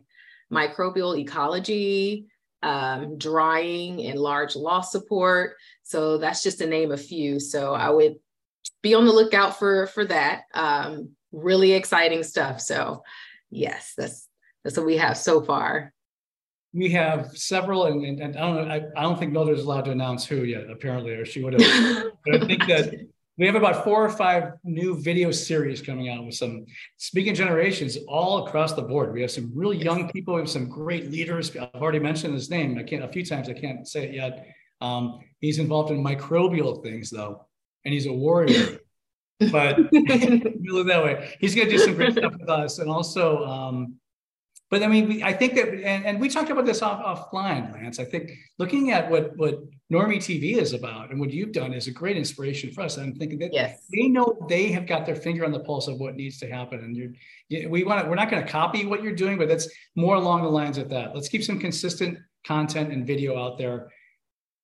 microbial 0.54 1.18
ecology, 1.18 2.26
um, 2.62 3.18
drying 3.18 4.02
and 4.06 4.18
large 4.18 4.56
loss 4.56 4.92
support. 4.92 5.56
So 5.82 6.18
that's 6.18 6.42
just 6.42 6.58
to 6.58 6.66
name 6.66 6.92
a 6.92 6.96
few. 6.96 7.40
So 7.40 7.74
I 7.74 7.90
would 7.90 8.16
be 8.82 8.94
on 8.94 9.04
the 9.04 9.12
lookout 9.12 9.58
for 9.58 9.86
for 9.88 10.04
that. 10.06 10.42
Um, 10.54 11.10
really 11.32 11.72
exciting 11.72 12.22
stuff. 12.22 12.60
So 12.60 13.02
yes, 13.50 13.94
that's 13.96 14.28
that's 14.62 14.76
what 14.76 14.86
we 14.86 14.96
have 14.96 15.16
so 15.18 15.42
far. 15.42 15.92
We 16.72 16.90
have 16.90 17.30
several, 17.36 17.86
and, 17.86 18.04
and, 18.04 18.20
and 18.20 18.36
I 18.36 18.40
don't 18.40 18.68
know, 18.68 18.74
I, 18.74 18.82
I 18.96 19.02
don't 19.02 19.16
think 19.16 19.32
Mildred's 19.32 19.62
allowed 19.62 19.84
to 19.84 19.92
announce 19.92 20.26
who 20.26 20.42
yet, 20.42 20.68
apparently, 20.68 21.12
or 21.12 21.24
she 21.24 21.40
would 21.40 21.60
have. 21.60 22.06
but 22.26 22.42
I 22.42 22.46
think 22.46 22.66
that 22.66 23.06
we 23.36 23.46
have 23.46 23.56
about 23.56 23.82
four 23.82 24.04
or 24.04 24.10
five 24.10 24.52
new 24.62 24.96
video 24.96 25.30
series 25.32 25.82
coming 25.82 26.08
out 26.08 26.24
with 26.24 26.34
some 26.34 26.66
speaking 26.98 27.34
generations 27.34 27.98
all 28.06 28.46
across 28.46 28.74
the 28.74 28.82
board. 28.82 29.12
We 29.12 29.22
have 29.22 29.30
some 29.30 29.50
really 29.54 29.76
young 29.76 30.08
people. 30.10 30.34
We 30.34 30.40
have 30.42 30.50
some 30.50 30.68
great 30.68 31.10
leaders. 31.10 31.54
I've 31.56 31.82
already 31.82 31.98
mentioned 31.98 32.34
his 32.34 32.48
name. 32.48 32.78
I 32.78 32.84
can't 32.84 33.02
a 33.02 33.08
few 33.08 33.24
times. 33.24 33.48
I 33.48 33.54
can't 33.54 33.86
say 33.88 34.04
it 34.04 34.14
yet. 34.14 34.46
Um, 34.80 35.20
he's 35.40 35.58
involved 35.58 35.90
in 35.90 36.02
microbial 36.02 36.82
things 36.82 37.10
though, 37.10 37.46
and 37.84 37.92
he's 37.92 38.06
a 38.06 38.12
warrior. 38.12 38.78
but 39.50 39.78
look 39.92 40.86
that 40.86 41.02
way. 41.04 41.34
He's 41.40 41.56
going 41.56 41.68
to 41.68 41.76
do 41.76 41.78
some 41.78 41.96
great 41.96 42.12
stuff 42.12 42.34
with 42.38 42.48
us, 42.48 42.78
and 42.78 42.88
also 42.88 43.44
um, 43.44 43.96
but 44.70 44.82
I 44.82 44.86
mean, 44.86 45.08
we, 45.08 45.22
I 45.22 45.32
think 45.32 45.54
that, 45.54 45.68
and, 45.68 46.04
and, 46.04 46.20
we 46.20 46.28
talked 46.28 46.50
about 46.50 46.66
this 46.66 46.82
off, 46.82 47.30
offline, 47.30 47.72
Lance. 47.72 48.00
I 48.00 48.04
think 48.04 48.32
looking 48.58 48.90
at 48.90 49.10
what 49.10 49.36
what 49.36 49.60
NORMI 49.92 50.16
TV 50.16 50.56
is 50.56 50.72
about 50.72 51.10
and 51.10 51.20
what 51.20 51.30
you've 51.30 51.52
done 51.52 51.74
is 51.74 51.88
a 51.88 51.90
great 51.90 52.16
inspiration 52.16 52.70
for 52.72 52.82
us. 52.82 52.96
I'm 52.96 53.14
thinking 53.14 53.38
that 53.40 53.52
yes. 53.52 53.86
they 53.92 54.08
know 54.08 54.38
they 54.48 54.72
have 54.72 54.86
got 54.86 55.04
their 55.04 55.14
finger 55.14 55.44
on 55.44 55.52
the 55.52 55.60
pulse 55.60 55.88
of 55.88 56.00
what 56.00 56.14
needs 56.14 56.38
to 56.38 56.48
happen, 56.48 56.80
and 56.80 56.96
you're, 56.96 57.10
you, 57.50 57.68
we 57.68 57.84
want 57.84 58.02
to. 58.02 58.08
We're 58.08 58.16
not 58.16 58.30
going 58.30 58.42
to 58.44 58.50
copy 58.50 58.86
what 58.86 59.02
you're 59.02 59.14
doing, 59.14 59.36
but 59.36 59.46
that's 59.46 59.68
more 59.94 60.16
along 60.16 60.42
the 60.42 60.48
lines 60.48 60.78
of 60.78 60.88
that. 60.88 61.14
Let's 61.14 61.28
keep 61.28 61.44
some 61.44 61.58
consistent 61.58 62.18
content 62.46 62.92
and 62.92 63.06
video 63.06 63.38
out 63.38 63.58
there. 63.58 63.90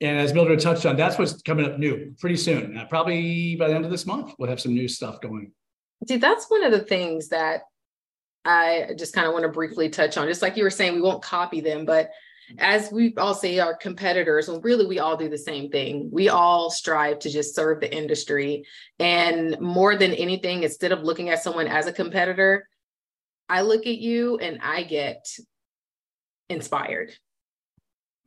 And 0.01 0.19
as 0.19 0.33
Mildred 0.33 0.61
touched 0.61 0.87
on, 0.87 0.97
that's 0.97 1.19
what's 1.19 1.43
coming 1.43 1.67
up 1.67 1.79
new 1.79 2.15
pretty 2.19 2.37
soon. 2.37 2.79
Uh, 2.79 2.87
probably 2.87 3.57
by 3.57 3.69
the 3.69 3.75
end 3.75 3.85
of 3.85 3.91
this 3.91 4.07
month, 4.07 4.35
we'll 4.39 4.49
have 4.49 4.61
some 4.61 4.73
new 4.73 4.89
stuff 4.89 5.21
going. 5.21 5.53
See, 6.09 6.17
that's 6.17 6.47
one 6.49 6.65
of 6.65 6.73
the 6.73 6.81
things 6.81 7.29
that 7.29 7.65
I 8.47 8.95
just 8.97 9.13
kind 9.13 9.27
of 9.27 9.35
want 9.35 9.43
to 9.43 9.51
briefly 9.51 9.91
touch 9.91 10.17
on. 10.17 10.27
Just 10.27 10.41
like 10.41 10.57
you 10.57 10.65
were 10.65 10.71
saying, 10.71 10.95
we 10.95 11.03
won't 11.03 11.23
copy 11.23 11.61
them, 11.61 11.85
but 11.85 12.11
as 12.59 12.91
we 12.91 13.15
all 13.17 13.35
say, 13.35 13.59
our 13.59 13.77
competitors, 13.77 14.49
well, 14.49 14.61
really, 14.61 14.87
we 14.87 14.99
all 14.99 15.17
do 15.17 15.29
the 15.29 15.39
same 15.39 15.71
thing. 15.71 16.09
We 16.13 16.29
all 16.29 16.71
strive 16.71 17.19
to 17.21 17.31
just 17.31 17.55
serve 17.55 17.81
the 17.81 17.95
industry. 17.95 18.65
And 18.99 19.59
more 19.61 19.97
than 19.97 20.13
anything, 20.13 20.63
instead 20.63 20.93
of 20.93 21.03
looking 21.03 21.31
at 21.31 21.43
someone 21.43 21.67
as 21.67 21.87
a 21.87 21.93
competitor, 21.93 22.69
I 23.49 23.63
look 23.63 23.87
at 23.87 23.99
you 23.99 24.39
and 24.39 24.61
I 24.63 24.83
get 24.83 25.27
inspired. 26.49 27.13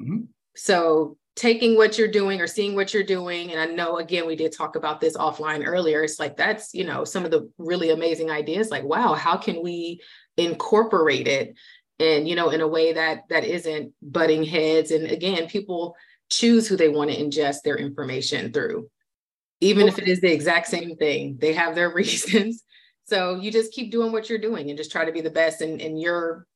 Mm-hmm. 0.02 0.24
So 0.56 1.18
taking 1.36 1.76
what 1.76 1.98
you're 1.98 2.08
doing 2.08 2.42
or 2.42 2.48
seeing 2.48 2.76
what 2.76 2.94
you're 2.94 3.04
doing 3.04 3.52
and 3.52 3.60
i 3.60 3.66
know 3.66 3.98
again 3.98 4.28
we 4.28 4.36
did 4.36 4.52
talk 4.52 4.76
about 4.76 5.02
this 5.02 5.18
offline 5.18 5.66
earlier 5.66 6.04
it's 6.04 6.20
like 6.20 6.38
that's 6.38 6.76
you 6.76 6.84
know 6.84 7.04
some 7.04 7.26
of 7.26 7.32
the 7.32 7.50
really 7.58 7.90
amazing 7.90 8.30
ideas 8.30 8.70
like 8.70 8.84
wow 8.84 9.14
how 9.16 9.36
can 9.36 9.64
we 9.64 10.00
incorporate 10.38 11.28
it 11.28 11.56
and 12.00 12.28
you 12.28 12.36
know 12.36 12.50
in 12.50 12.62
a 12.62 12.68
way 12.68 12.94
that 12.94 13.24
that 13.30 13.44
isn't 13.44 13.94
butting 14.02 14.44
heads 14.44 14.92
and 14.92 15.06
again 15.08 15.48
people 15.48 15.96
choose 16.30 16.68
who 16.68 16.76
they 16.76 16.90
want 16.90 17.12
to 17.12 17.18
ingest 17.18 17.62
their 17.64 17.78
information 17.78 18.52
through 18.52 18.90
even 19.62 19.88
if 19.88 20.00
it 20.00 20.08
is 20.08 20.20
the 20.22 20.32
exact 20.32 20.68
same 20.68 20.96
thing 20.96 21.38
they 21.40 21.54
have 21.54 21.76
their 21.76 21.90
reasons 21.94 22.64
so 23.06 23.36
you 23.36 23.52
just 23.52 23.74
keep 23.74 23.92
doing 23.92 24.12
what 24.12 24.30
you're 24.30 24.40
doing 24.40 24.70
and 24.70 24.78
just 24.78 24.92
try 24.92 25.04
to 25.06 25.12
be 25.12 25.22
the 25.22 25.30
best 25.30 25.62
in, 25.62 25.80
in 25.80 25.98
your 25.98 26.48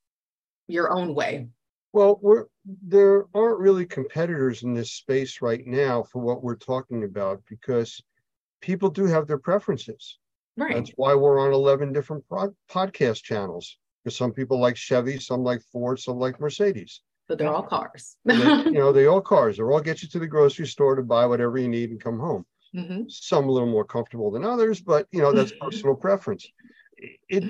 your 0.68 0.92
own 0.92 1.14
way 1.14 1.48
well, 1.94 2.20
we're 2.22 2.46
there 2.86 3.26
aren't 3.34 3.60
really 3.60 3.86
competitors 3.86 4.62
in 4.62 4.74
this 4.76 4.92
space 4.92 5.42
right 5.42 5.66
now 5.66 6.04
for 6.04 6.20
what 6.20 6.44
we're 6.44 6.56
talking 6.56 7.04
about 7.04 7.42
because 7.50 8.04
people 8.62 8.90
do 8.90 9.06
have 9.06 9.26
their 9.26 9.40
preferences. 9.40 10.20
Right. 10.58 10.76
That's 10.76 10.92
why 10.96 11.16
we're 11.16 11.40
on 11.40 11.54
11 11.54 11.94
different 11.94 12.28
pro- 12.28 12.54
podcast 12.70 13.24
channels. 13.24 13.80
Because 14.08 14.16
some 14.18 14.32
people 14.32 14.58
like 14.58 14.78
Chevy, 14.78 15.20
some 15.20 15.44
like 15.44 15.62
Ford, 15.70 16.00
some 16.00 16.18
like 16.18 16.40
Mercedes. 16.40 17.02
But 17.28 17.38
they're 17.38 17.54
all 17.54 17.62
cars. 17.64 18.16
they, 18.24 18.36
you 18.66 18.72
know, 18.72 18.94
they 18.94 19.06
all 19.06 19.20
cars. 19.20 19.58
They 19.58 19.64
all 19.64 19.82
get 19.82 20.02
you 20.02 20.08
to 20.08 20.20
the 20.20 20.28
grocery 20.28 20.66
store 20.66 20.96
to 20.96 21.04
buy 21.04 21.26
whatever 21.26 21.58
you 21.58 21.68
need 21.68 21.90
and 21.90 22.02
come 22.02 22.18
home. 22.18 22.46
Mm-hmm. 22.74 23.10
Some 23.10 23.50
a 23.50 23.52
little 23.52 23.68
more 23.68 23.84
comfortable 23.84 24.32
than 24.32 24.46
others, 24.46 24.80
but 24.80 25.08
you 25.12 25.22
know 25.22 25.34
that's 25.34 25.52
personal 25.60 25.94
preference. 26.08 26.48
It 27.28 27.44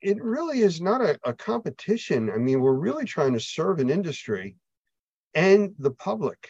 it 0.00 0.20
really 0.20 0.62
is 0.62 0.80
not 0.80 1.02
a, 1.02 1.20
a 1.22 1.32
competition. 1.34 2.30
I 2.30 2.38
mean, 2.38 2.60
we're 2.60 2.72
really 2.72 3.04
trying 3.04 3.34
to 3.34 3.40
serve 3.40 3.78
an 3.78 3.88
industry 3.88 4.56
and 5.36 5.72
the 5.78 5.92
public. 5.92 6.48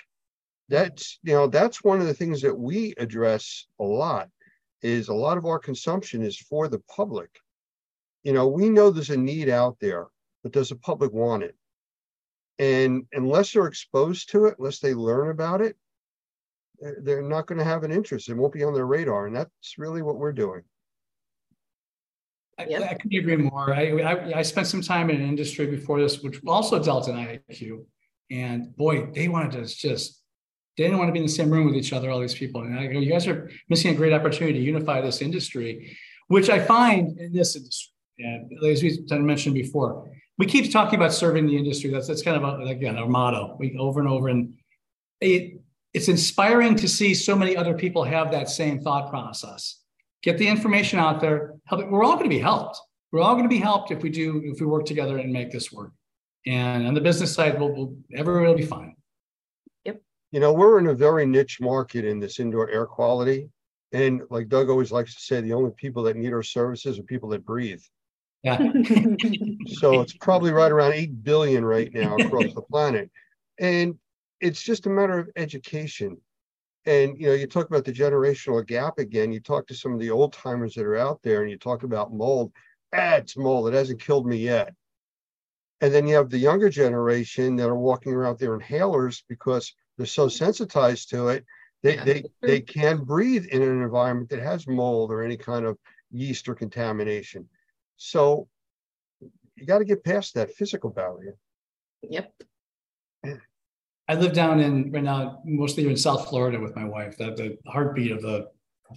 That's 0.71 1.19
you 1.25 1.35
know 1.35 1.47
that's 1.47 1.85
one 1.85 2.01
of 2.01 2.07
the 2.07 2.15
things 2.15 2.41
that 2.41 2.59
we 2.59 2.95
address 2.97 3.67
a 3.79 3.85
lot 3.85 4.31
is 4.81 5.09
a 5.09 5.15
lot 5.15 5.37
of 5.37 5.45
our 5.45 5.59
consumption 5.59 6.23
is 6.23 6.39
for 6.39 6.69
the 6.69 6.81
public. 6.89 7.29
You 8.25 8.33
know, 8.33 8.47
we 8.47 8.69
know 8.69 8.91
there's 8.91 9.11
a 9.11 9.17
need 9.17 9.49
out 9.49 9.77
there, 9.81 10.07
but 10.43 10.53
does 10.53 10.69
the 10.69 10.77
public 10.77 11.13
want 11.13 11.43
it? 11.43 11.57
And 12.59 13.05
unless 13.13 13.53
they're 13.53 13.67
exposed 13.67 14.31
to 14.31 14.47
it, 14.47 14.57
unless 14.59 14.79
they 14.79 14.95
learn 14.95 15.31
about 15.31 15.61
it, 15.61 15.77
they're 17.03 17.23
not 17.23 17.47
going 17.47 17.59
to 17.59 17.65
have 17.65 17.85
an 17.85 17.93
interest. 17.93 18.29
It 18.29 18.35
won't 18.35 18.53
be 18.53 18.65
on 18.65 18.75
their 18.75 18.87
radar. 18.87 19.27
And 19.27 19.35
that's 19.35 19.79
really 19.79 20.03
what 20.03 20.17
we're 20.17 20.33
doing. 20.33 20.63
I, 22.59 22.67
yep. 22.67 22.91
I 22.91 22.95
couldn't 22.95 23.19
agree 23.19 23.37
more. 23.37 23.73
I, 23.73 23.91
I, 24.01 24.39
I 24.39 24.43
spent 24.43 24.67
some 24.67 24.83
time 24.83 25.11
in 25.11 25.17
an 25.17 25.29
industry 25.29 25.67
before 25.67 26.01
this, 26.01 26.21
which 26.21 26.41
also 26.47 26.83
dealt 26.83 27.09
in 27.09 27.17
IAQ, 27.17 27.85
and 28.31 28.77
boy, 28.77 29.07
they 29.15 29.29
wanted 29.29 29.53
to 29.53 29.75
just 29.75 30.23
they 30.77 30.85
didn't 30.85 30.99
want 30.99 31.09
to 31.09 31.13
be 31.13 31.19
in 31.19 31.27
the 31.27 31.33
same 31.33 31.51
room 31.51 31.67
with 31.67 31.77
each 31.77 31.93
other. 31.93 32.11
All 32.11 32.21
these 32.21 32.35
people, 32.35 32.63
and 32.63 32.79
I 32.79 32.87
go, 32.87 32.99
you 32.99 33.11
guys 33.11 33.27
are 33.27 33.51
missing 33.69 33.93
a 33.93 33.97
great 33.97 34.13
opportunity 34.13 34.59
to 34.59 34.65
unify 34.65 35.01
this 35.01 35.23
industry, 35.23 35.97
which 36.29 36.51
I 36.51 36.59
find 36.59 37.19
in 37.19 37.33
this 37.33 37.57
industry. 37.57 37.92
And 38.19 38.53
as 38.65 38.83
we 38.83 39.05
mentioned 39.11 39.55
before, 39.55 40.11
we 40.39 40.47
keep 40.47 40.73
talking 40.73 40.99
about 40.99 41.13
serving 41.13 41.47
the 41.47 41.57
industry. 41.57 41.91
That's 41.91 42.09
that's 42.09 42.23
kind 42.23 42.43
of 42.43 42.61
a, 42.61 42.65
again 42.65 42.97
our 42.97 43.09
motto. 43.09 43.57
We 43.59 43.77
over 43.79 44.01
and 44.01 44.09
over, 44.09 44.29
and 44.29 44.55
it, 45.21 45.61
it's 45.95 46.09
inspiring 46.09 46.77
to 46.77 46.89
see 46.89 47.15
so 47.15 47.37
many 47.37 47.57
other 47.57 47.75
people 47.75 48.05
have 48.05 48.31
that 48.33 48.49
same 48.49 48.81
thought 48.81 49.11
process 49.11 49.83
get 50.23 50.39
the 50.39 50.49
information 50.49 50.99
out 50.99 51.21
there. 51.21 51.55
Help, 51.67 51.87
we're 51.89 52.05
all 52.05 52.15
going 52.15 52.25
to 52.25 52.35
be 52.35 52.39
helped. 52.39 52.81
We're 53.11 53.21
all 53.21 53.35
going 53.35 53.45
to 53.45 53.49
be 53.49 53.59
helped 53.59 53.91
if 53.91 54.03
we 54.03 54.09
do, 54.09 54.41
if 54.45 54.61
we 54.61 54.67
work 54.67 54.87
together 54.87 55.19
and 55.19 55.33
make 55.33 55.51
this 55.51 55.71
work. 55.71 55.93
And 56.47 56.87
on 56.87 56.95
the 56.95 57.01
business 57.01 57.35
side, 57.35 57.59
we'll, 57.59 57.73
we'll 57.73 57.97
everyone 58.15 58.45
will 58.45 58.55
be 58.55 58.65
fine. 58.65 58.97
Yep. 59.85 60.01
You 60.31 60.41
know, 60.41 60.53
we're 60.53 60.79
in 60.79 60.87
a 60.87 60.95
very 60.95 61.27
niche 61.27 61.61
market 61.61 62.05
in 62.05 62.19
this 62.19 62.41
indoor 62.41 62.71
air 62.71 62.87
quality. 62.87 63.51
And 63.93 64.23
like 64.31 64.49
Doug 64.49 64.71
always 64.71 64.91
likes 64.91 65.15
to 65.15 65.21
say, 65.21 65.41
the 65.41 65.53
only 65.53 65.71
people 65.77 66.03
that 66.05 66.17
need 66.17 66.33
our 66.33 66.43
services 66.43 66.99
are 66.99 67.03
people 67.03 67.29
that 67.31 67.45
breathe. 67.45 67.83
Yeah. 68.43 68.59
so 69.67 70.01
it's 70.01 70.15
probably 70.15 70.51
right 70.51 70.73
around 70.73 70.95
8 70.95 71.23
billion 71.23 71.65
right 71.65 71.93
now 71.93 72.17
across 72.17 72.53
the 72.55 72.63
planet. 72.63 73.11
And 73.59 73.97
it's 74.41 74.63
just 74.63 74.87
a 74.87 74.91
matter 74.91 75.19
of 75.19 75.31
education. 75.37 76.17
And 76.85 77.17
you 77.17 77.29
know 77.29 77.35
you 77.35 77.47
talk 77.47 77.69
about 77.69 77.85
the 77.85 77.93
generational 77.93 78.67
gap 78.67 78.99
again. 78.99 79.33
You 79.33 79.39
talk 79.39 79.69
to 79.69 79.75
some 79.75 79.93
of 79.93 80.01
the 80.01 80.11
old 80.11 80.33
timers 80.33 80.75
that 80.75 80.85
are 80.85 80.97
out 80.97 81.21
there 81.23 81.43
and 81.43 81.51
you 81.51 81.57
talk 81.57 81.85
about 81.85 82.13
mold. 82.13 82.53
Ah, 82.93 83.15
it's 83.15 83.37
mold. 83.37 83.69
It 83.69 83.75
hasn't 83.75 84.01
killed 84.01 84.27
me 84.27 84.39
yet. 84.39 84.75
And 85.81 85.95
then 85.95 86.07
you 86.09 86.17
have 86.17 86.31
the 86.31 86.39
younger 86.39 86.69
generation 86.69 87.57
that 87.57 87.69
are 87.69 87.77
walking 87.77 88.13
around 88.13 88.39
their 88.39 88.59
inhalers 88.59 89.23
because 89.29 89.73
they're 89.97 90.07
so 90.07 90.29
sensitized 90.29 91.11
to 91.11 91.29
it. 91.29 91.45
They, 91.85 91.97
they 91.97 92.25
they 92.41 92.61
can 92.61 93.05
breathe 93.05 93.47
in 93.47 93.63
an 93.63 93.83
environment 93.83 94.31
that 94.31 94.41
has 94.41 94.69
mold 94.69 95.11
or 95.11 95.23
any 95.23 95.37
kind 95.37 95.65
of 95.65 95.79
yeast 96.11 96.49
or 96.49 96.55
contamination 96.55 97.49
so 98.03 98.49
you 99.57 99.67
got 99.67 99.79
to 99.79 99.85
get 99.85 100.05
past 100.05 100.35
that 100.35 100.53
physical 100.53 100.91
barrier 100.91 101.37
yep 102.03 102.33
I 104.09 104.15
live 104.15 104.33
down 104.33 104.61
in 104.61 104.91
right 104.91 105.03
now, 105.03 105.41
mostly 105.45 105.89
in 105.89 105.97
South 105.97 106.29
Florida 106.29 106.59
with 106.61 106.75
my 106.75 106.85
wife. 106.85 107.17
The, 107.17 107.31
the 107.31 107.71
heartbeat 107.71 108.11
of 108.11 108.21
the 108.21 108.49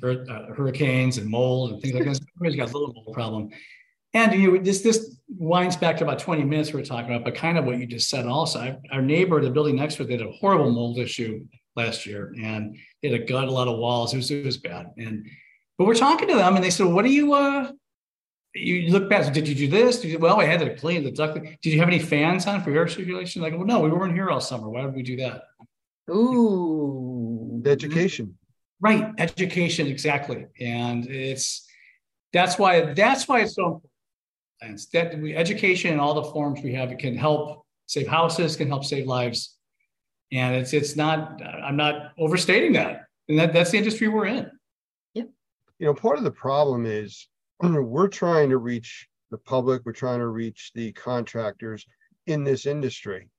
uh, 0.03 0.53
hurricanes 0.53 1.17
and 1.17 1.29
mold 1.29 1.71
and 1.71 1.81
things 1.81 1.93
like 1.93 2.05
this. 2.05 2.19
Everybody's 2.35 2.59
got 2.59 2.73
a 2.73 2.77
little 2.77 2.93
mold 2.93 3.13
problem. 3.13 3.49
And 4.13 4.33
you 4.33 4.51
know, 4.51 4.63
this 4.63 4.81
this 4.81 5.17
winds 5.27 5.75
back 5.75 5.97
to 5.97 6.03
about 6.03 6.19
20 6.19 6.43
minutes 6.43 6.73
we 6.73 6.81
are 6.81 6.85
talking 6.85 7.13
about, 7.13 7.23
but 7.23 7.35
kind 7.35 7.57
of 7.57 7.65
what 7.65 7.77
you 7.77 7.85
just 7.85 8.09
said 8.09 8.25
also. 8.25 8.59
I, 8.59 8.77
our 8.91 9.01
neighbor, 9.01 9.41
the 9.41 9.49
building 9.49 9.75
next 9.75 9.95
to 9.95 10.03
it, 10.03 10.07
they 10.07 10.17
had 10.17 10.25
a 10.25 10.31
horrible 10.31 10.71
mold 10.71 10.97
issue 10.97 11.45
last 11.75 12.05
year 12.05 12.33
and 12.41 12.77
they 13.01 13.09
had 13.09 13.21
a 13.21 13.25
gut, 13.25 13.47
a 13.47 13.51
lot 13.51 13.67
of 13.67 13.77
walls. 13.77 14.13
It 14.13 14.17
was, 14.17 14.31
it 14.31 14.45
was 14.45 14.57
bad. 14.57 14.91
And 14.97 15.27
but 15.77 15.85
we're 15.85 15.95
talking 15.95 16.29
to 16.29 16.35
them 16.35 16.55
and 16.55 16.63
they 16.63 16.69
said, 16.69 16.87
What 16.87 17.03
do 17.03 17.11
you 17.11 17.33
uh 17.33 17.71
you 18.55 18.89
look 18.91 19.09
past, 19.09 19.33
did 19.33 19.47
you 19.47 19.55
do 19.55 19.67
this? 19.67 19.99
Did 19.99 20.11
you, 20.11 20.19
well, 20.19 20.39
I 20.39 20.45
had 20.45 20.61
to 20.61 20.75
clean 20.75 21.03
the 21.03 21.11
duct. 21.11 21.35
Did 21.35 21.73
you 21.73 21.79
have 21.79 21.89
any 21.89 21.99
fans 21.99 22.47
on 22.47 22.63
for 22.63 22.71
air 22.71 22.87
circulation? 22.87 23.41
Like, 23.41 23.53
well, 23.53 23.65
no, 23.65 23.81
we 23.81 23.89
weren't 23.89 24.13
here 24.13 24.29
all 24.29 24.41
summer. 24.41 24.69
Why 24.69 24.85
would 24.85 24.95
we 24.95 25.03
do 25.03 25.17
that? 25.17 25.43
Ooh. 26.09 27.61
Education. 27.65 28.37
Right. 28.79 29.11
Education. 29.17 29.87
Exactly. 29.87 30.45
And 30.59 31.05
it's, 31.07 31.67
that's 32.31 32.57
why, 32.57 32.93
that's 32.93 33.27
why 33.27 33.41
it's 33.41 33.55
so 33.55 33.65
important. 33.65 33.91
And 34.61 34.79
that 34.93 35.19
we, 35.19 35.35
education 35.35 35.93
in 35.93 35.99
all 35.99 36.13
the 36.13 36.23
forms 36.23 36.61
we 36.63 36.73
have, 36.73 36.91
it 36.91 36.99
can 36.99 37.17
help 37.17 37.65
save 37.87 38.07
houses, 38.07 38.55
can 38.55 38.69
help 38.69 38.85
save 38.85 39.05
lives. 39.05 39.57
And 40.31 40.55
it's, 40.55 40.73
it's 40.73 40.95
not, 40.95 41.41
I'm 41.43 41.75
not 41.75 42.13
overstating 42.17 42.73
that. 42.73 43.05
And 43.27 43.37
that, 43.37 43.53
that's 43.53 43.71
the 43.71 43.77
industry 43.77 44.07
we're 44.07 44.27
in. 44.27 44.49
Yeah. 45.13 45.23
You 45.77 45.87
know, 45.87 45.93
part 45.93 46.17
of 46.17 46.23
the 46.23 46.31
problem 46.31 46.85
is 46.85 47.27
we're 47.61 48.07
trying 48.07 48.49
to 48.49 48.57
reach 48.57 49.07
the 49.31 49.37
public, 49.37 49.81
we're 49.85 49.91
trying 49.93 50.19
to 50.19 50.27
reach 50.27 50.71
the 50.75 50.91
contractors 50.93 51.85
in 52.27 52.43
this 52.43 52.65
industry 52.65 53.29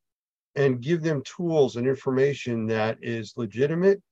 and 0.55 0.83
give 0.83 1.03
them 1.03 1.23
tools 1.23 1.77
and 1.77 1.87
information 1.87 2.67
that 2.67 2.99
is 3.03 3.35
legitimate 3.37 4.03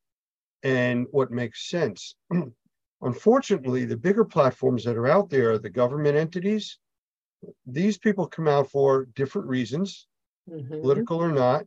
and 0.63 1.07
what 1.11 1.31
makes 1.31 1.69
sense. 1.71 2.17
Unfortunately, 3.03 3.85
the 3.85 3.97
bigger 3.97 4.25
platforms 4.25 4.85
that 4.85 4.97
are 4.97 5.07
out 5.07 5.31
there, 5.31 5.59
the 5.59 5.71
government 5.71 6.17
entities, 6.17 6.79
these 7.67 7.99
people 7.99 8.27
come 8.27 8.49
out 8.49 8.71
for 8.71 9.07
different 9.15 9.49
reasons, 9.49 10.09
Mhm. 10.49 10.81
political 10.83 11.19
or 11.19 11.33
not. 11.33 11.67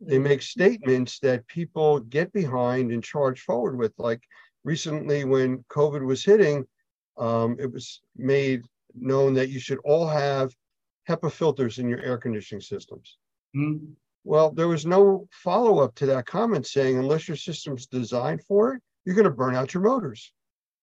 They 0.00 0.18
make 0.18 0.42
statements 0.42 1.18
that 1.20 1.46
people 1.48 2.00
get 2.00 2.32
behind 2.32 2.92
and 2.92 3.02
charge 3.02 3.40
forward 3.40 3.76
with. 3.78 3.92
Like 3.98 4.22
recently, 4.64 5.24
when 5.24 5.64
COVID 5.64 6.04
was 6.04 6.24
hitting, 6.24 6.66
um, 7.18 7.56
it 7.58 7.70
was 7.70 8.00
made 8.16 8.64
known 8.94 9.34
that 9.34 9.50
you 9.50 9.60
should 9.60 9.78
all 9.84 10.06
have 10.06 10.54
HEPA 11.08 11.32
filters 11.32 11.78
in 11.78 11.88
your 11.88 12.00
air 12.00 12.18
conditioning 12.18 12.60
systems. 12.60 13.18
Mhm. 13.54 13.94
Well, 14.24 14.50
there 14.50 14.68
was 14.68 14.84
no 14.84 15.26
follow 15.30 15.78
up 15.78 15.94
to 15.96 16.06
that 16.06 16.26
comment 16.26 16.66
saying, 16.66 16.98
unless 16.98 17.28
your 17.28 17.36
system's 17.36 17.86
designed 17.86 18.44
for 18.44 18.74
it, 18.74 18.82
you're 19.04 19.14
going 19.14 19.24
to 19.24 19.30
burn 19.30 19.54
out 19.54 19.72
your 19.72 19.82
motors. 19.82 20.32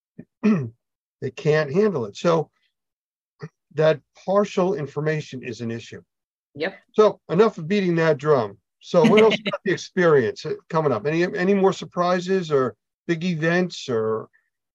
they 0.43 1.32
can't 1.36 1.71
handle 1.71 2.06
it. 2.06 2.17
So, 2.17 2.50
that 3.76 4.02
partial 4.26 4.74
information 4.74 5.43
is 5.43 5.62
an 5.62 5.69
issue. 5.69 6.02
Yep. 6.56 6.80
So, 6.93 7.19
enough 7.30 7.58
of 7.58 7.67
beating 7.67 7.95
that 7.95 8.17
drum. 8.17 8.58
So, 8.80 9.04
what 9.08 9.21
else 9.21 9.36
about 9.45 9.62
the 9.63 9.71
experience 9.71 10.45
uh, 10.45 10.54
coming 10.69 10.91
up? 10.91 11.06
Any 11.06 11.24
any 11.36 11.54
more 11.54 11.74
surprises 11.74 12.52
or 12.52 12.76
big 13.08 13.24
events 13.24 13.88
or 13.89 14.28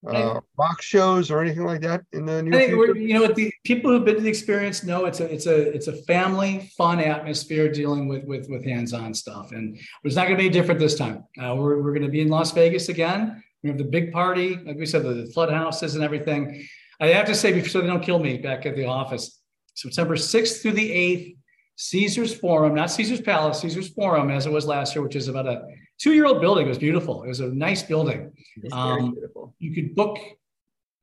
uh, 0.06 0.40
rock 0.56 0.80
shows 0.80 1.30
or 1.30 1.42
anything 1.42 1.64
like 1.64 1.82
that 1.82 2.02
in 2.12 2.24
the 2.24 2.38
I 2.38 2.40
near 2.40 2.52
think 2.52 2.72
future? 2.72 2.96
you 2.96 3.14
know 3.14 3.20
what 3.22 3.34
the 3.34 3.52
people 3.64 3.90
who've 3.90 4.04
been 4.04 4.14
to 4.14 4.22
the 4.22 4.28
experience 4.28 4.82
know 4.82 5.04
it's 5.04 5.20
a 5.20 5.32
it's 5.32 5.46
a 5.46 5.74
it's 5.74 5.88
a 5.88 5.92
family 6.04 6.70
fun 6.76 7.00
atmosphere 7.00 7.70
dealing 7.70 8.08
with 8.08 8.24
with 8.24 8.48
with 8.48 8.64
hands-on 8.64 9.12
stuff 9.12 9.52
and 9.52 9.78
it's 10.04 10.16
not 10.16 10.26
going 10.26 10.38
to 10.38 10.42
be 10.42 10.48
different 10.48 10.80
this 10.80 10.96
time. 10.96 11.24
Uh, 11.42 11.54
we're 11.54 11.82
we're 11.82 11.92
going 11.92 12.02
to 12.02 12.08
be 12.08 12.22
in 12.22 12.28
Las 12.28 12.52
Vegas 12.52 12.88
again. 12.88 13.42
We 13.62 13.68
have 13.68 13.78
the 13.78 13.84
big 13.84 14.10
party, 14.10 14.56
like 14.56 14.76
we 14.76 14.86
said, 14.86 15.02
the, 15.02 15.12
the 15.12 15.26
flood 15.26 15.50
houses 15.50 15.94
and 15.94 16.02
everything. 16.02 16.66
I 16.98 17.08
have 17.08 17.26
to 17.26 17.34
say, 17.34 17.62
so 17.62 17.80
they 17.80 17.86
don't 17.86 18.02
kill 18.02 18.18
me 18.18 18.38
back 18.38 18.66
at 18.66 18.76
the 18.76 18.86
office, 18.86 19.40
September 19.74 20.16
6th 20.16 20.62
through 20.62 20.72
the 20.72 20.90
8th, 20.90 21.36
Caesar's 21.76 22.34
Forum, 22.34 22.74
not 22.74 22.90
Caesar's 22.90 23.22
Palace, 23.22 23.60
Caesar's 23.60 23.88
Forum, 23.88 24.30
as 24.30 24.44
it 24.44 24.52
was 24.52 24.66
last 24.66 24.94
year, 24.94 25.02
which 25.02 25.16
is 25.16 25.28
about 25.28 25.46
a 25.46 25.62
two-year-old 26.00 26.40
building. 26.40 26.66
It 26.66 26.68
was 26.68 26.78
beautiful. 26.78 27.22
It 27.22 27.28
was 27.28 27.38
a 27.40 27.48
nice 27.48 27.82
building. 27.82 28.32
Um, 28.72 29.12
beautiful. 29.12 29.54
You 29.58 29.74
could 29.74 29.94
book, 29.94 30.18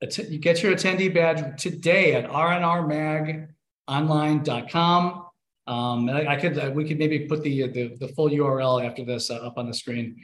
att- 0.02 0.30
you 0.30 0.38
get 0.38 0.60
your 0.62 0.74
attendee 0.74 1.14
badge 1.14 1.60
today 1.60 2.14
at 2.14 2.28
rnrmagonline.com. 2.28 5.24
Um, 5.66 6.08
and 6.08 6.18
I, 6.18 6.32
I 6.32 6.36
could, 6.36 6.58
uh, 6.58 6.70
we 6.74 6.86
could 6.86 6.98
maybe 6.98 7.20
put 7.20 7.42
the, 7.42 7.68
the, 7.68 7.96
the 8.00 8.08
full 8.08 8.28
URL 8.30 8.84
after 8.84 9.04
this 9.04 9.30
uh, 9.30 9.36
up 9.36 9.58
on 9.58 9.66
the 9.66 9.74
screen. 9.74 10.16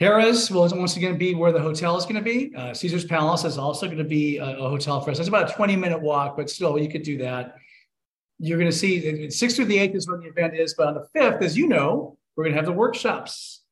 Harrah's 0.00 0.50
will 0.50 0.68
once 0.76 0.96
again 0.96 1.16
be 1.16 1.36
where 1.36 1.52
the 1.52 1.60
hotel 1.60 1.96
is 1.96 2.04
going 2.04 2.16
to 2.16 2.20
be. 2.20 2.52
Uh, 2.56 2.74
Caesar's 2.74 3.04
Palace 3.04 3.44
is 3.44 3.58
also 3.58 3.86
going 3.86 3.98
to 3.98 4.04
be 4.04 4.38
a, 4.38 4.58
a 4.58 4.68
hotel 4.68 5.00
for 5.00 5.12
us. 5.12 5.20
It's 5.20 5.28
about 5.28 5.50
a 5.50 5.54
20 5.54 5.76
minute 5.76 6.02
walk, 6.02 6.36
but 6.36 6.50
still 6.50 6.76
you 6.78 6.88
could 6.88 7.04
do 7.04 7.16
that. 7.18 7.54
You're 8.40 8.58
going 8.58 8.70
to 8.70 8.76
see 8.76 8.98
the 8.98 9.30
sixth 9.30 9.54
through 9.56 9.66
the 9.66 9.78
eighth 9.78 9.94
is 9.94 10.08
when 10.08 10.18
the 10.18 10.26
event 10.26 10.54
is, 10.54 10.74
but 10.74 10.88
on 10.88 10.94
the 10.94 11.06
fifth, 11.14 11.40
as 11.42 11.56
you 11.56 11.68
know, 11.68 12.18
we're 12.36 12.44
going 12.44 12.54
to 12.54 12.58
have 12.58 12.66
the 12.66 12.72
workshops. 12.72 13.62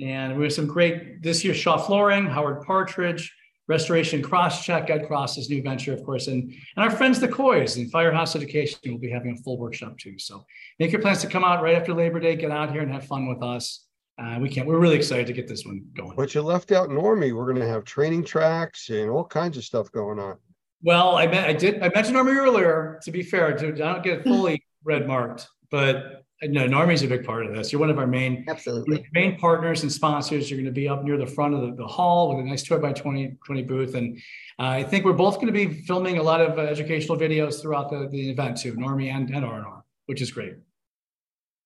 And 0.00 0.36
we 0.36 0.44
have 0.44 0.52
some 0.52 0.66
great 0.66 1.22
this 1.22 1.44
year 1.44 1.54
Shaw 1.54 1.78
Flooring, 1.78 2.26
Howard 2.26 2.62
Partridge, 2.62 3.34
Restoration 3.68 4.22
Crosscheck, 4.22 4.90
Ed 4.90 5.06
Cross's 5.06 5.50
new 5.50 5.62
venture, 5.62 5.92
of 5.92 6.04
course, 6.04 6.28
and, 6.28 6.42
and 6.42 6.84
our 6.84 6.90
friends 6.90 7.18
the 7.18 7.28
Coys 7.28 7.76
and 7.78 7.90
Firehouse 7.90 8.36
Education 8.36 8.78
will 8.84 8.98
be 8.98 9.10
having 9.10 9.32
a 9.32 9.42
full 9.42 9.58
workshop 9.58 9.98
too. 9.98 10.18
So 10.18 10.44
make 10.78 10.92
your 10.92 11.00
plans 11.00 11.20
to 11.22 11.26
come 11.26 11.44
out 11.44 11.62
right 11.62 11.74
after 11.74 11.94
Labor 11.94 12.20
Day, 12.20 12.36
get 12.36 12.50
out 12.50 12.70
here 12.70 12.82
and 12.82 12.92
have 12.92 13.06
fun 13.06 13.26
with 13.26 13.42
us. 13.42 13.86
Uh, 14.18 14.38
we 14.40 14.48
can't, 14.48 14.66
we're 14.66 14.78
really 14.78 14.96
excited 14.96 15.26
to 15.26 15.32
get 15.32 15.48
this 15.48 15.64
one 15.64 15.84
going. 15.96 16.14
But 16.16 16.34
you 16.34 16.42
left 16.42 16.72
out 16.72 16.88
NORMI. 16.90 17.34
We're 17.34 17.52
going 17.52 17.60
to 17.60 17.66
have 17.66 17.84
training 17.84 18.24
tracks 18.24 18.88
and 18.88 19.10
all 19.10 19.24
kinds 19.24 19.56
of 19.56 19.64
stuff 19.64 19.90
going 19.90 20.18
on. 20.18 20.36
Well, 20.82 21.16
I 21.16 21.24
I 21.24 21.52
did 21.52 21.82
I 21.82 21.88
mentioned 21.88 22.16
NORMI 22.16 22.36
earlier. 22.36 23.00
To 23.02 23.10
be 23.10 23.22
fair, 23.22 23.56
to, 23.56 23.68
I 23.68 23.70
don't 23.72 24.02
get 24.02 24.22
fully 24.22 24.62
red 24.84 25.06
marked, 25.06 25.48
but 25.70 26.25
no, 26.42 26.66
NORMI's 26.66 27.02
a 27.02 27.08
big 27.08 27.24
part 27.24 27.46
of 27.46 27.54
this. 27.54 27.72
You're 27.72 27.80
one 27.80 27.90
of 27.90 27.98
our 27.98 28.06
main 28.06 28.44
Absolutely. 28.48 29.06
main 29.12 29.38
partners 29.38 29.82
and 29.82 29.92
sponsors. 29.92 30.50
You're 30.50 30.58
going 30.58 30.66
to 30.66 30.70
be 30.72 30.88
up 30.88 31.02
near 31.02 31.16
the 31.16 31.26
front 31.26 31.54
of 31.54 31.62
the, 31.62 31.74
the 31.74 31.86
hall 31.86 32.28
with 32.28 32.44
a 32.44 32.48
nice 32.48 32.62
12 32.62 32.82
by 32.82 32.92
20, 32.92 33.38
20 33.44 33.62
booth. 33.62 33.94
And 33.94 34.18
uh, 34.58 34.64
I 34.64 34.82
think 34.82 35.04
we're 35.04 35.14
both 35.14 35.36
going 35.36 35.46
to 35.46 35.52
be 35.52 35.82
filming 35.84 36.18
a 36.18 36.22
lot 36.22 36.40
of 36.40 36.58
uh, 36.58 36.62
educational 36.62 37.16
videos 37.16 37.60
throughout 37.62 37.90
the, 37.90 38.08
the 38.10 38.30
event 38.30 38.58
too, 38.58 38.74
NORMI 38.74 39.10
and, 39.12 39.30
and 39.30 39.44
R&R, 39.44 39.84
which 40.06 40.20
is 40.20 40.30
great. 40.30 40.54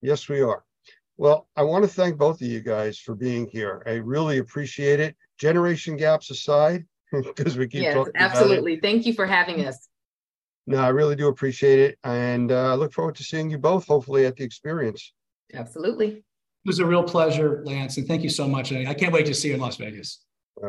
Yes, 0.03 0.29
we 0.29 0.41
are. 0.41 0.65
Well, 1.17 1.49
I 1.57 1.63
want 1.63 1.85
to 1.85 1.89
thank 1.89 2.17
both 2.17 2.41
of 2.41 2.47
you 2.47 2.61
guys 2.61 2.97
for 2.99 3.15
being 3.15 3.47
here. 3.49 3.83
I 3.87 3.95
really 3.95 4.39
appreciate 4.39 5.01
it. 5.01 5.17
Generation 5.39 5.97
gaps 5.97 6.31
aside, 6.31 6.87
because 7.13 7.59
we 7.59 7.67
keep 7.67 7.83
Yes, 7.83 7.95
talking 7.95 8.13
about 8.15 8.25
it. 8.25 8.31
absolutely. 8.31 8.81
Thank 8.81 9.05
you 9.05 9.13
for 9.15 9.27
having 9.27 9.67
us. 9.67 9.89
No, 10.67 10.79
I 10.79 10.89
really 10.89 11.17
do 11.17 11.29
appreciate 11.29 11.79
it. 11.79 11.99
And 12.05 12.53
uh, 12.53 12.73
I 12.73 12.75
look 12.75 12.93
forward 12.93 13.17
to 13.17 13.25
seeing 13.25 13.51
you 13.51 13.59
both, 13.59 13.87
hopefully 13.87 14.27
at 14.27 14.37
the 14.37 14.45
experience. 14.45 15.13
Absolutely. 15.53 16.09
It 16.09 16.67
was 16.67 16.79
a 16.79 16.87
real 16.87 17.03
pleasure, 17.03 17.63
Lance, 17.65 17.97
and 17.97 18.07
thank 18.07 18.23
you 18.23 18.29
so 18.29 18.47
much. 18.47 18.73
I 18.73 18.95
can't 18.95 19.13
wait 19.13 19.27
to 19.27 19.35
see 19.35 19.49
you 19.49 19.55
in 19.55 19.61
Las 19.61 19.77
Vegas. 19.77 20.25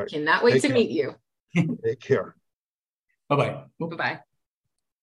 Cannot 0.09 0.43
wait 0.43 0.53
Take 0.53 0.61
to 0.61 0.67
care. 0.69 0.75
meet 0.75 0.89
you. 0.91 1.15
Take 1.83 1.99
care. 1.99 2.35
Bye-bye. 3.29 3.63
Bye-bye. 3.79 4.19